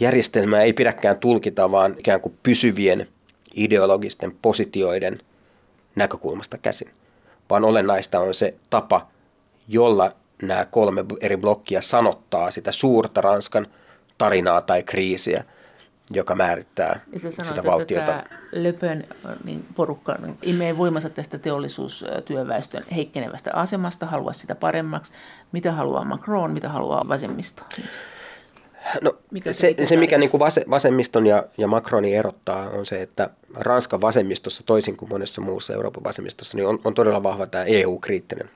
[0.00, 3.08] järjestelmää ei pidäkään tulkita, vaan ikään kuin pysyvien
[3.56, 5.18] ideologisten positioiden
[5.96, 6.90] näkökulmasta käsin,
[7.50, 9.06] vaan olennaista on se tapa,
[9.68, 13.66] jolla nämä kolme eri blokkia sanottaa sitä suurta Ranskan
[14.18, 15.44] tarinaa tai kriisiä,
[16.10, 18.18] joka määrittää ja se sanoo, sitä valtiota.
[18.18, 19.06] Että Löpön
[19.44, 25.12] niin porukka niin imee voimansa tästä teollisuustyöväestön heikkenevästä asemasta, haluaa sitä paremmaksi.
[25.52, 27.62] Mitä haluaa Macron, mitä haluaa vasemmisto?
[29.00, 33.02] No, mikä se, se, se, mikä niin kuin vasemmiston ja, ja Macronin erottaa, on se,
[33.02, 37.64] että Ranskan vasemmistossa, toisin kuin monessa muussa Euroopan vasemmistossa, niin on, on todella vahva tämä
[37.64, 38.50] EU-kriittinen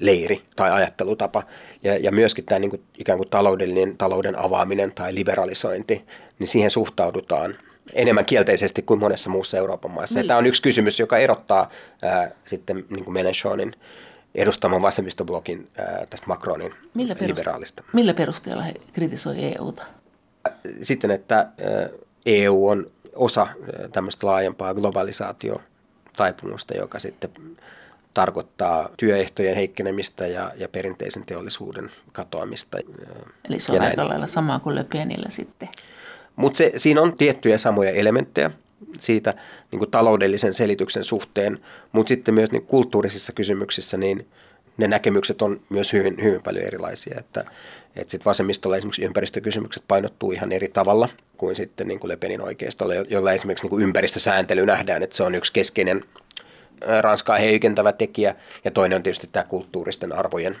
[0.00, 1.42] leiri tai ajattelutapa.
[1.82, 6.04] Ja, ja myöskin tämä niin kuin, ikään kuin taloudellinen talouden avaaminen tai liberalisointi,
[6.38, 7.56] niin siihen suhtaudutaan
[7.92, 10.20] enemmän kielteisesti kuin monessa muussa Euroopan maassa.
[10.20, 10.28] Niin.
[10.28, 11.70] Tämä on yksi kysymys, joka erottaa
[12.02, 13.72] ää, sitten niin kuin Mélenchonin
[14.36, 17.82] edustaman vasemmistoblogin ää, tästä Macronin millä perust- liberaalista.
[17.92, 19.82] Millä perusteella he kritisoi EUta?
[20.82, 21.48] Sitten, että
[22.26, 23.46] EU on osa
[23.92, 27.30] tämmöistä laajempaa globalisaatiotaipumusta, joka sitten
[28.14, 32.78] tarkoittaa työehtojen heikkenemistä ja, ja perinteisen teollisuuden katoamista.
[33.48, 34.08] Eli se on aika näin.
[34.08, 35.68] lailla samaa kuin Le Penillä sitten.
[36.36, 38.50] Mutta siinä on tiettyjä samoja elementtejä
[38.98, 39.34] siitä
[39.72, 41.58] niin kuin taloudellisen selityksen suhteen,
[41.92, 44.26] mutta sitten myös niin kulttuurisissa kysymyksissä niin
[44.76, 47.16] ne näkemykset on myös hyvin, hyvin paljon erilaisia.
[47.18, 47.44] Että,
[47.96, 52.94] että sitten vasemmistolla esimerkiksi ympäristökysymykset painottuu ihan eri tavalla kuin sitten niin kuin Lepenin oikeistolla,
[52.94, 56.04] jolla esimerkiksi niin kuin ympäristösääntely nähdään, että se on yksi keskeinen
[57.00, 60.56] Ranskaa heikentävä tekijä, ja toinen on tietysti tämä kulttuuristen arvojen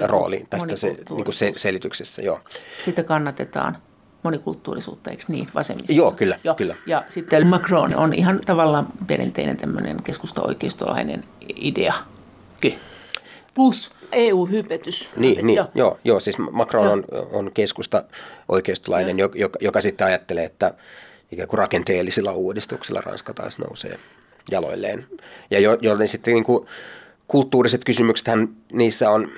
[0.00, 2.22] rooli tästä se, niin kuin se, selityksessä.
[2.22, 2.40] Joo.
[2.84, 3.78] Sitä kannatetaan
[4.26, 5.98] monikulttuurisuutta, eikö niin, vasemmistossa?
[5.98, 6.54] Joo, kyllä, Joo.
[6.54, 6.74] kyllä.
[6.86, 11.24] Ja sitten Macron on ihan tavallaan perinteinen tämmöinen keskusta-oikeistolainen
[11.56, 11.94] idea.
[12.60, 12.76] Kyllä.
[13.54, 15.10] Plus EU-hypetys.
[15.16, 15.66] Niin, niin joo.
[15.74, 16.92] joo, joo, siis Macron joo.
[16.92, 18.04] on, on keskusta
[18.48, 20.74] oikeistolainen, joka, joka, joka sitten ajattelee, että
[21.32, 23.98] ikään kuin rakenteellisilla uudistuksilla Ranska taas nousee
[24.50, 25.06] jaloilleen.
[25.50, 26.66] Ja jo, joten sitten niin kuin
[27.28, 28.26] kulttuuriset kysymykset,
[28.72, 29.28] niissä on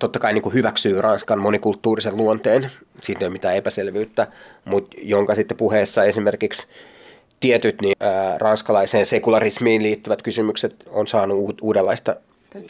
[0.00, 2.70] totta kai niin kuin hyväksyy Ranskan monikulttuurisen luonteen,
[3.02, 4.26] siitä ei ole mitään epäselvyyttä,
[4.64, 6.68] mutta jonka sitten puheessa esimerkiksi
[7.40, 12.16] tietyt niin, ää, ranskalaiseen sekularismiin liittyvät kysymykset on saanut uudenlaista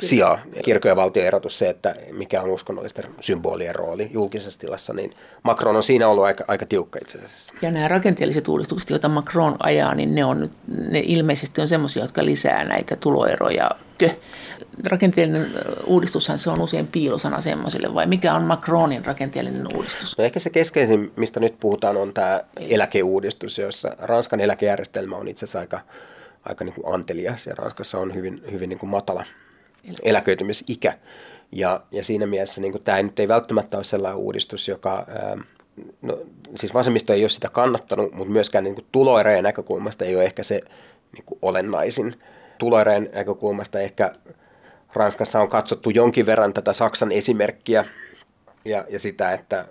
[0.00, 0.38] sijaa.
[0.64, 5.76] Kirkon ja valtion erotus se, että mikä on uskonnollisten symbolien rooli julkisessa tilassa, niin Macron
[5.76, 7.54] on siinä ollut aika, aika tiukka itse asiassa.
[7.62, 10.50] Ja nämä rakenteelliset uudistukset, joita Macron ajaa, niin ne, on,
[10.90, 13.70] ne ilmeisesti on sellaisia, jotka lisää näitä tuloeroja.
[14.84, 15.50] Rakenteellinen
[15.86, 20.18] uudistushan se on usein piilosana semmoiselle, vai mikä on Macronin rakenteellinen uudistus?
[20.18, 25.44] No ehkä se keskeisin, mistä nyt puhutaan, on tämä eläkeuudistus, jossa Ranskan eläkejärjestelmä on itse
[25.44, 25.80] asiassa aika,
[26.44, 29.24] aika niin kuin antelias ja Ranskassa on hyvin, hyvin niin kuin matala
[30.02, 30.94] eläköitymisikä.
[31.52, 35.36] Ja, ja siinä mielessä niin tämä nyt ei välttämättä ole sellainen uudistus, joka, ää,
[36.02, 36.18] no,
[36.56, 40.60] siis vasemmisto ei ole sitä kannattanut, mutta myöskään niin tuloerojen näkökulmasta ei ole ehkä se
[41.12, 42.14] niin kuin olennaisin.
[42.58, 44.14] Tuloerojen näkökulmasta ehkä
[44.94, 47.84] Ranskassa on katsottu jonkin verran tätä Saksan esimerkkiä
[48.64, 49.64] ja, ja sitä, että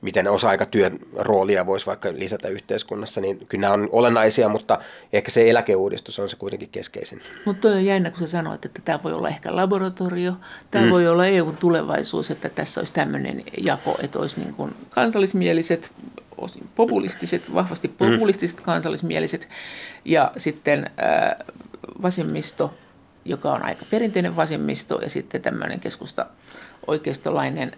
[0.00, 4.78] miten osa-aikatyön roolia voisi vaikka lisätä yhteiskunnassa, niin kyllä nämä on olennaisia, mutta
[5.12, 7.20] ehkä se eläkeuudistus on se kuitenkin keskeisin.
[7.44, 10.32] Mutta toi on jännä, kun sä sanoit, että tämä voi olla ehkä laboratorio,
[10.70, 10.90] tämä mm.
[10.90, 15.92] voi olla EU-tulevaisuus, että tässä olisi tämmöinen jako, että olisi niin kuin kansallismieliset,
[16.38, 17.94] osin populistiset, vahvasti mm.
[17.96, 18.64] populistiset mm.
[18.64, 19.48] kansallismieliset
[20.04, 21.46] ja sitten äh,
[22.02, 22.74] vasemmisto,
[23.24, 26.26] joka on aika perinteinen vasemmisto ja sitten tämmöinen keskusta
[26.86, 27.72] oikeistolainen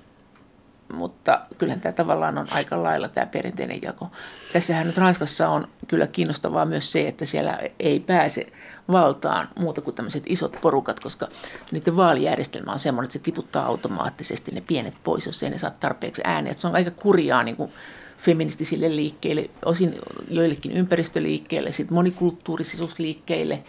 [0.93, 4.11] mutta kyllähän tämä tavallaan on aika lailla tämä perinteinen jako.
[4.53, 8.47] Tässähän nyt Ranskassa on kyllä kiinnostavaa myös se, että siellä ei pääse
[8.89, 11.29] valtaan muuta kuin tämmöiset isot porukat, koska
[11.71, 15.71] niiden vaalijärjestelmä on semmoinen, että se tiputtaa automaattisesti ne pienet pois, jos ei ne saa
[15.71, 16.55] tarpeeksi ääniä.
[16.55, 17.73] se on aika kurjaa niin kuin
[18.19, 19.99] feministisille liikkeille, osin
[20.31, 23.63] joillekin ympäristöliikkeille, sitten monikulttuurisuusliikkeille,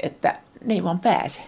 [0.00, 1.42] että ne ei vaan pääse.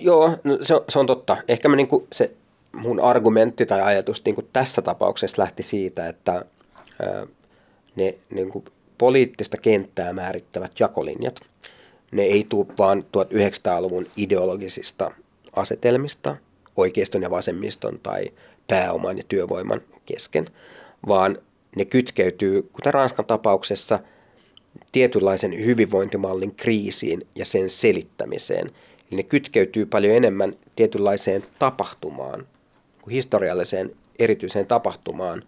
[0.00, 1.36] Joo, no se, on, se on totta.
[1.48, 2.36] Ehkä mä niin kuin se
[2.72, 6.44] mun argumentti tai ajatus niin kuin tässä tapauksessa lähti siitä, että
[7.96, 8.64] ne niin kuin
[8.98, 11.40] poliittista kenttää määrittävät jakolinjat,
[12.10, 15.10] ne ei tule vaan 1900-luvun ideologisista
[15.56, 16.36] asetelmista,
[16.76, 18.24] oikeiston ja vasemmiston tai
[18.68, 20.46] pääoman ja työvoiman kesken,
[21.08, 21.38] vaan
[21.76, 23.98] ne kytkeytyy, kuten Ranskan tapauksessa,
[24.92, 28.66] tietynlaisen hyvinvointimallin kriisiin ja sen selittämiseen.
[28.66, 32.46] Eli ne kytkeytyy paljon enemmän tietynlaiseen tapahtumaan,
[33.10, 35.42] historialliseen erityiseen tapahtumaan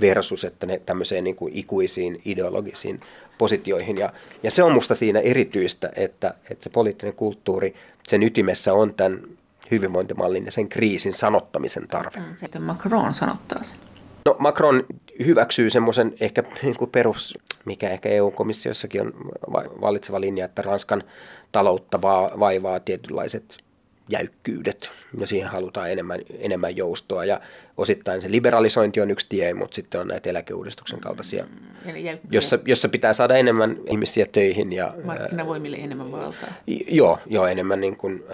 [0.00, 3.00] versus että ne tämmöiseen niin kuin ikuisiin ideologisiin
[3.38, 3.98] positioihin.
[3.98, 4.12] Ja,
[4.42, 7.74] ja se on musta siinä erityistä, että, että se poliittinen kulttuuri,
[8.08, 9.20] sen ytimessä on tämän
[9.70, 12.20] hyvinvointimallin ja sen kriisin sanottamisen tarve.
[12.20, 13.78] Mm, se, Macron sanottaa sen.
[14.24, 14.84] No Macron
[15.26, 19.14] hyväksyy semmoisen ehkä niin kuin perus, mikä ehkä EU-komissiossakin on
[19.80, 21.02] valitseva linja, että Ranskan
[21.52, 22.02] taloutta
[22.40, 23.58] vaivaa tietynlaiset
[24.08, 27.24] jäykkyydet ja siihen halutaan enemmän, enemmän joustoa.
[27.24, 27.40] Ja
[27.78, 32.88] osittain se liberalisointi on yksi tie, mutta sitten on näitä eläkeuudistuksen kaltaisia, mm, jossa, jossa
[32.88, 34.72] pitää saada enemmän ihmisiä töihin.
[34.72, 36.48] Ja, Markkinavoimille ää, enemmän valtaa.
[36.88, 38.24] Joo, joo enemmän niin kuin...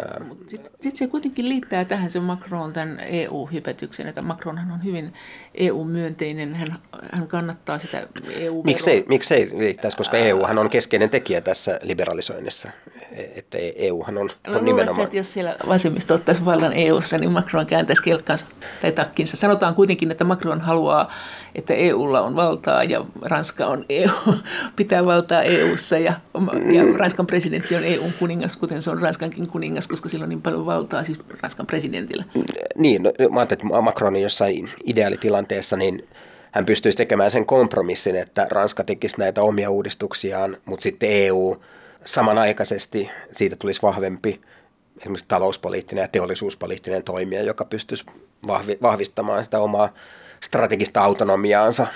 [0.46, 5.12] Sitten sit se kuitenkin liittää tähän se Macron tämän EU-hypetyksen, että Macronhan on hyvin
[5.54, 6.74] EU-myönteinen, hän,
[7.12, 12.70] hän kannattaa sitä eu Miksei, miksei liittäisi, koska EUhan on keskeinen tekijä tässä liberalisoinnissa,
[13.12, 15.04] että EUhan on, on no, nimenomaan...
[15.04, 18.46] että jos siellä vasemmisto ottaisi vallan EUssa, niin Macron kääntäisi kelkkansa
[18.82, 19.33] tai takkinsa.
[19.34, 21.12] Sanotaan kuitenkin, että Macron haluaa,
[21.54, 24.10] että EUlla on valtaa ja Ranska on EU,
[24.76, 26.12] pitää valtaa EUssa ja,
[26.72, 30.42] ja Ranskan presidentti on EUn kuningas, kuten se on Ranskankin kuningas, koska sillä on niin
[30.42, 32.24] paljon valtaa siis Ranskan presidentillä.
[32.76, 36.08] Niin, no, mä ajattelin, että Macronin jossain ideaalitilanteessa, niin
[36.54, 41.56] hän pystyisi tekemään sen kompromissin, että Ranska tekisi näitä omia uudistuksiaan, mutta sitten EU
[42.04, 44.40] samanaikaisesti siitä tulisi vahvempi
[45.00, 48.06] esimerkiksi talouspoliittinen ja teollisuuspoliittinen toimija, joka pystyisi
[48.82, 49.92] vahvistamaan sitä omaa
[50.40, 51.86] strategista autonomiaansa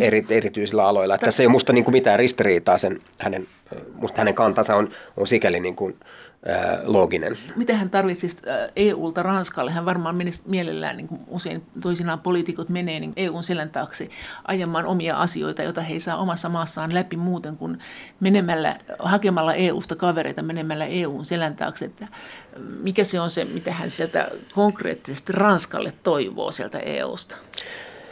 [0.00, 1.14] eri, erityisillä aloilla.
[1.14, 3.46] Että tässä ei ole musta niin kuin mitään ristiriitaa sen, hänen,
[3.94, 5.96] musta hänen kantansa on, on sikäli niin kuin,
[6.84, 7.38] looginen.
[7.56, 8.36] Mitä hän tarvitsisi
[8.76, 9.70] EUlta Ranskalle?
[9.70, 14.08] Hän varmaan menisi mielellään, niin kuin usein toisinaan poliitikot menee niin EUn selän taakse
[14.44, 17.78] ajamaan omia asioita, joita he ei saa omassa maassaan läpi muuten kuin
[18.20, 21.84] menemällä, hakemalla EUsta kavereita menemällä EUn selän taakse.
[21.84, 22.08] Että
[22.82, 27.36] mikä se on se, mitä hän sieltä konkreettisesti Ranskalle toivoo sieltä EUsta?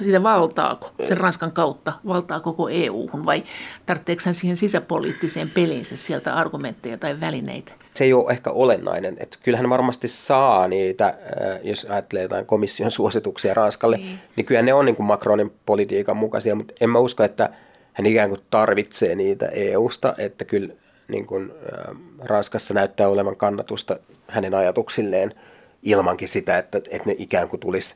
[0.00, 3.44] Sitä valtaako sen Ranskan kautta, valtaa koko EU-hun vai
[3.86, 7.72] tarvitseeko hän siihen sisäpoliittiseen peliinsä sieltä argumentteja tai välineitä?
[7.94, 9.16] Se ei ole ehkä olennainen.
[9.20, 11.14] Että kyllähän varmasti saa niitä, äh,
[11.62, 16.16] jos ajattelee jotain komission suosituksia Ranskalle, niin, niin kyllä ne on niin kuin Macronin politiikan
[16.16, 17.50] mukaisia, mutta en mä usko, että
[17.92, 20.74] hän ikään kuin tarvitsee niitä EUsta, että kyllä
[21.08, 23.96] niin kuin, äh, Ranskassa näyttää olevan kannatusta
[24.28, 25.34] hänen ajatuksilleen
[25.82, 27.94] ilmankin sitä, että, että ne ikään kuin tulisi,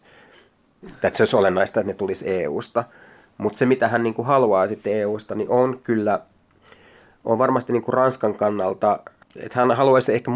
[1.02, 2.84] että se olisi olennaista, että ne tulisi EUsta.
[3.38, 6.20] Mutta se, mitä hän niin kuin haluaa sitten EUsta, niin on kyllä,
[7.24, 8.98] on varmasti niin kuin Ranskan kannalta
[9.36, 10.30] että hän haluaisi ehkä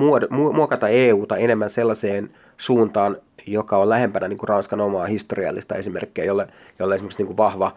[0.53, 3.16] muokata EUta enemmän sellaiseen suuntaan,
[3.47, 7.72] joka on lähempänä niin kuin Ranskan omaa historiallista esimerkkiä, jolle, jolle esimerkiksi niin kuin vahva,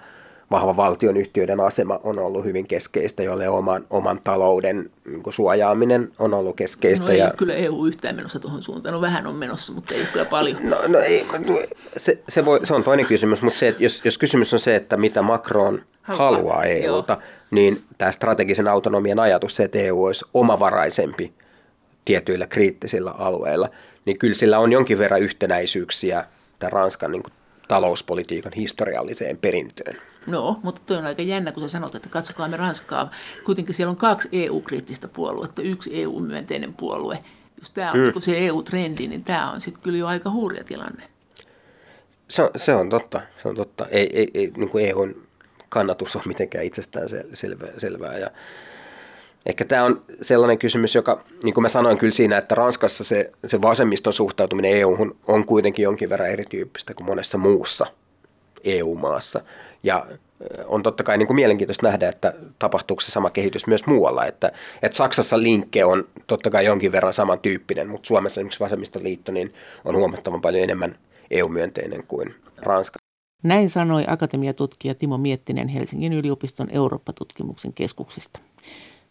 [0.52, 6.12] vahva valtion yhtiöiden asema on ollut hyvin keskeistä, jolle oman, oman talouden niin kuin suojaaminen
[6.20, 7.06] on ollut keskeistä.
[7.06, 7.34] No ei ja...
[7.38, 10.58] kyllä EU yhtään menossa tuohon suuntaan, no vähän on menossa, mutta ei kyllä paljon.
[10.64, 11.26] No, no ei,
[11.98, 14.76] se, se, voi, se on toinen kysymys, mutta se, että jos, jos kysymys on se,
[14.76, 20.06] että mitä Macron haluaa, haluaa EUlta, Joo niin tämä strategisen autonomian ajatus, se, että EU
[20.06, 21.34] olisi omavaraisempi
[22.06, 23.70] tietyillä kriittisillä alueilla,
[24.06, 26.26] niin kyllä sillä on jonkin verran yhtenäisyyksiä
[26.60, 27.34] tämän Ranskan niin kuin,
[27.68, 29.98] talouspolitiikan historialliseen perintöön.
[30.28, 33.12] No, mutta toi on aika jännä, kun sä sanot, että katsokaa me Ranskaa.
[33.46, 37.20] Kuitenkin siellä on kaksi EU-kriittistä puoluetta, yksi EU-myönteinen puolue.
[37.60, 38.22] Jos tämä on mm.
[38.22, 41.04] se EU-trendi, niin tämä on sitten kyllä jo aika hurja tilanne.
[42.28, 43.88] Se on, se on totta, se on totta.
[43.88, 45.25] Ei, ei, ei niin kuin EUn
[45.76, 47.70] kannatus ole mitenkään itsestään selvää.
[47.78, 48.18] selvää.
[48.18, 48.32] Ja
[49.46, 53.32] ehkä tämä on sellainen kysymys, joka, niin kuin mä sanoin kyllä siinä, että Ranskassa se,
[53.48, 57.86] se vasemmiston suhtautuminen EU-hun on kuitenkin jonkin verran erityyppistä kuin monessa muussa
[58.64, 59.42] EU-maassa.
[59.84, 60.06] Ja
[60.66, 64.26] on totta kai niin kuin mielenkiintoista nähdä, että tapahtuuko se sama kehitys myös muualla.
[64.26, 64.52] Että,
[64.82, 69.54] että Saksassa linkke on totta kai jonkin verran samantyyppinen, mutta Suomessa esimerkiksi vasemmistoliitto niin
[69.86, 70.98] on huomattavan paljon enemmän
[71.32, 73.05] EU-myönteinen kuin Ranska.
[73.44, 78.40] Näin sanoi akatemiatutkija Timo Miettinen Helsingin yliopiston Eurooppa-tutkimuksen keskuksesta.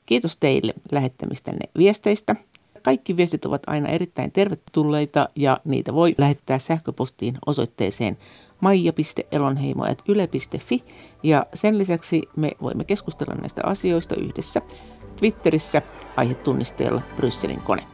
[0.07, 2.37] Kiitos teille lähettämistänne viesteistä.
[2.83, 8.19] Kaikki viestit ovat aina erittäin tervetulleita ja niitä voi lähettää sähköpostiin osoitteeseen
[8.61, 10.85] maija.elonheimo.yle.fi
[11.23, 14.63] ja sen lisäksi me voimme keskustella näistä asioista yhdessä
[15.17, 15.83] Twitterissä
[16.17, 17.94] aihetunnisteella Brysselin kone.